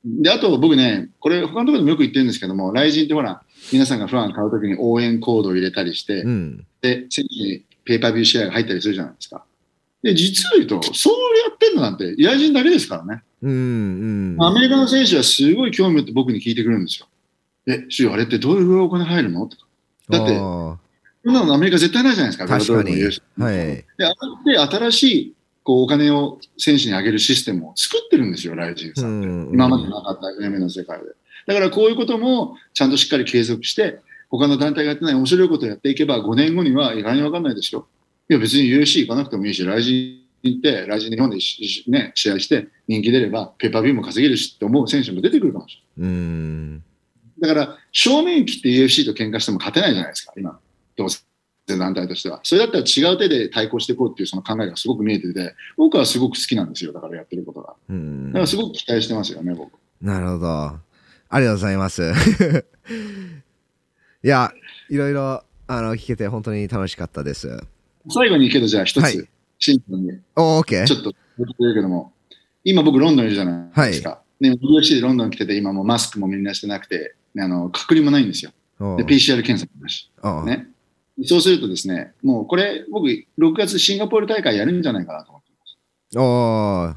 [0.04, 3.42] で、あと僕ね、これ他のところでもよく言ってるんですけども、雷神ってほら、
[3.72, 6.66] 皆さんがファン買うときに応援コードを入れたりして、うん。
[6.80, 9.44] で、選手にペーパービューシェアが入ったりするじゃないですか。
[10.02, 11.14] で、実を言うと、そう
[11.48, 13.22] やってんのなんて、依頼人だけですからね。
[13.42, 13.50] うん。
[13.50, 14.42] うん。
[14.42, 17.06] アメリカの選手はすごい興味を持って僕に聞いてくるんですよ。
[17.66, 19.46] え、シューあれってどういうお金入るの？
[19.46, 19.66] とか。
[20.08, 20.78] だって、あ
[21.22, 22.46] そんなのアメリカ絶対ないじゃないですか。
[22.46, 23.56] 確かにはい
[23.98, 29.00] で、あって新しいこうお金を選手に上げるシステムを作ってるんですよ、ライジンあ。
[29.00, 29.28] さんって。
[29.28, 31.04] ん今までなかった MMA の世界で。
[31.46, 34.00] だからこういうこともちゃんとしっかり継続して、
[34.30, 37.88] 他の団体がやってない面白いことをやっていけば、5年後には意外に分かんないですよ。
[38.28, 46.12] いや、別に UFC 行かなくてもいいし、ライジン行って、ライジン日本でしね、試合して人気出れば、ペーパービューも稼げるしって思う選手も出てくるかもしれない。
[46.12, 46.84] うん。
[47.40, 50.60] だから、正面切って UFC と喧嘩しても勝てないじゃないですか、今。
[50.96, 51.22] どうせ
[51.78, 52.40] 団体としては。
[52.42, 57.74] それだったら違う手で対抗していこうっていうその考えがすごく見えてて、僕はすごく好きなんですよ、だからやってることが。
[57.88, 59.72] うんだからすごく期待してますよね、僕。
[60.00, 60.48] なるほど。
[60.52, 62.02] ありがとうございます。
[64.22, 64.52] いや、
[64.88, 67.58] いろいろ、あの、聞けて本当に楽しかったです。
[68.08, 69.28] 最後にけど、じゃあ一つ、はい
[69.60, 70.86] シンプルに、おー、OK。
[70.86, 72.12] ちょっと言ってるけども、
[72.64, 74.22] 今僕ロンドンいるじゃないですか。
[74.40, 78.52] ね、UFC でロンドン来てて、今もうマスクもみんなしてなくて、ねあの、隔離もないんですよ。
[78.96, 80.10] で、PCR 検査もなし。
[80.46, 80.66] ね。
[81.24, 86.18] そうするとですね、もうこれ、僕、6月シンガポール大会やるんじゃないかなと思ってます。
[86.18, 86.96] おー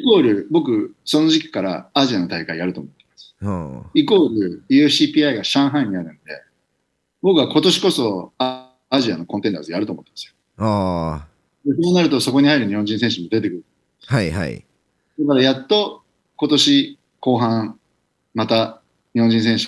[0.00, 3.34] イコール、僕、その時期からアジアの大会やると思ってます。
[3.94, 6.20] イコール、UCPI が上海にあるんで、
[7.22, 10.32] 僕は今年こそアアジアのコンテンダーズやると思ってますよ。
[10.58, 11.20] おー
[11.76, 13.64] でそうなるとそこに入る日本人選手も出てくる。
[14.06, 14.64] はいはい。
[15.18, 16.02] だからやっと
[16.36, 17.78] 今年後半、
[18.34, 18.82] また
[19.14, 19.58] 日本人選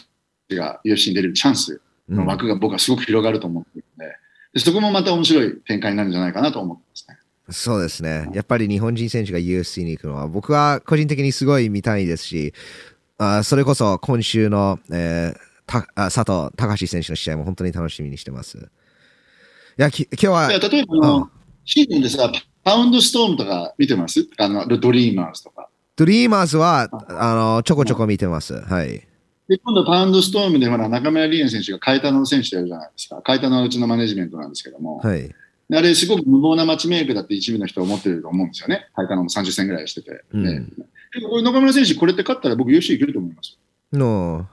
[0.49, 1.81] 手が UFC に出れるチャンスうん
[2.13, 4.17] の枠が僕はすごく広がると思ってるんで、
[4.55, 7.19] でそこもまた面白い展開になるんじゃないかなと思ってますね。
[7.51, 8.31] そうですね。
[8.33, 12.55] やっぱり日本人選手が UFC に行くのは、僕は個人的にすごい見たいですし、
[13.19, 18.59] あそれこそ今週の、えーたあ佐藤隆選手の試合も本当に楽しみにしてます。
[18.59, 18.61] い
[19.77, 21.31] や、き今日は、いや例えばあの、
[21.65, 22.31] シーズンでさ、
[22.65, 24.29] パウンドストームとか見てます？
[24.39, 25.69] あの、ドリーマーズとか。
[25.95, 28.55] ドリーマーズは、あの、ちょこちょこ見てます。
[28.55, 29.07] はい。
[29.49, 33.21] で、今度パウンドストームでほら、中村理恵選手がカイタノの選手とやるじゃないですか。
[33.23, 34.99] カイタノはうちのマネジメントなんですけども。
[34.99, 35.35] はい。
[35.75, 38.89] あれ、すごく無謀なマッチメイクだって一部の人は思ってると思うんですよね。
[38.95, 40.25] カイタノも30戦ぐらいしてて。
[40.33, 40.63] うんで
[41.13, 43.59] でもこれ中村選手、これって勝ったら僕、優勝いけると思います。
[43.93, 44.47] の、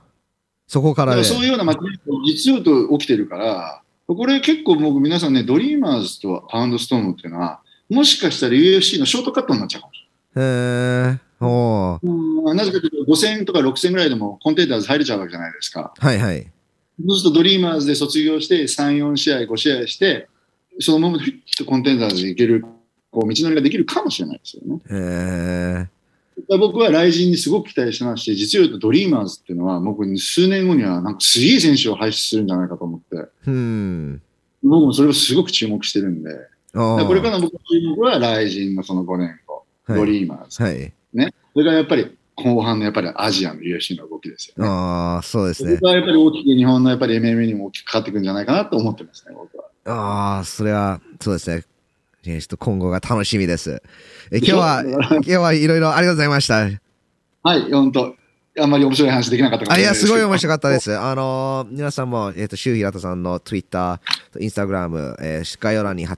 [0.68, 1.24] そこかららで。
[1.24, 12.00] そういうようなマッチメイクが実用と起きてるから、これ結構僕皆さんね、ドリーマーズとパウンドストームっていうのは、もしかしたら UFC のショートカットになっちゃうかもしへー、お。
[12.02, 15.94] うんなぜかというと、5戦とか6戦ぐらいでもコンテンダーズ入れちゃうわけじゃないですか。
[15.98, 16.52] はいはい。
[17.08, 20.28] そうするとドリーマーズで卒業して、3、4試合、5試合して、
[20.80, 22.66] そのままフィッとコンテンダーズに行ける、
[23.12, 24.82] こう、道のりができるかもしれないですよね。
[24.90, 25.88] へ
[26.58, 34.22] 僕は来人にすごく期待してますし、実を言うとドリーマーズっていうのは、僕、数年後には、なんかすげえ選手を輩出するんじゃないかと思って、うん。
[34.64, 36.32] 僕もそれをすごく注目してるんで、
[36.74, 39.54] これからの僕の注目は、来人のその5年後、
[39.86, 40.62] はいドリーマーズ。
[40.62, 40.94] はい。
[41.14, 44.70] それからやっぱり、後半のやっぱりアジアの UFC の動きですよね。
[44.70, 45.91] ああ、そうですねそれ。
[45.91, 49.66] がやっぱり大きく日本のやっぱり MMA にも大きくかかってくるんじゃないかなと思ってますね、僕は。
[49.86, 51.64] ああ、それは、そうですね。
[52.26, 53.82] えーちょっと今後が楽しみです。
[54.32, 56.70] え今日は、 今日はいろいろありがとうございました。
[57.43, 58.16] はい、本当
[58.62, 60.97] あんまり面白い話できなかったかあ、いや、すごい面白かったです。
[60.97, 64.01] あのー皆さんも、えっ、と、周平田さんの Twitter、
[64.36, 66.18] Instagram、えー、概要欄に貼っ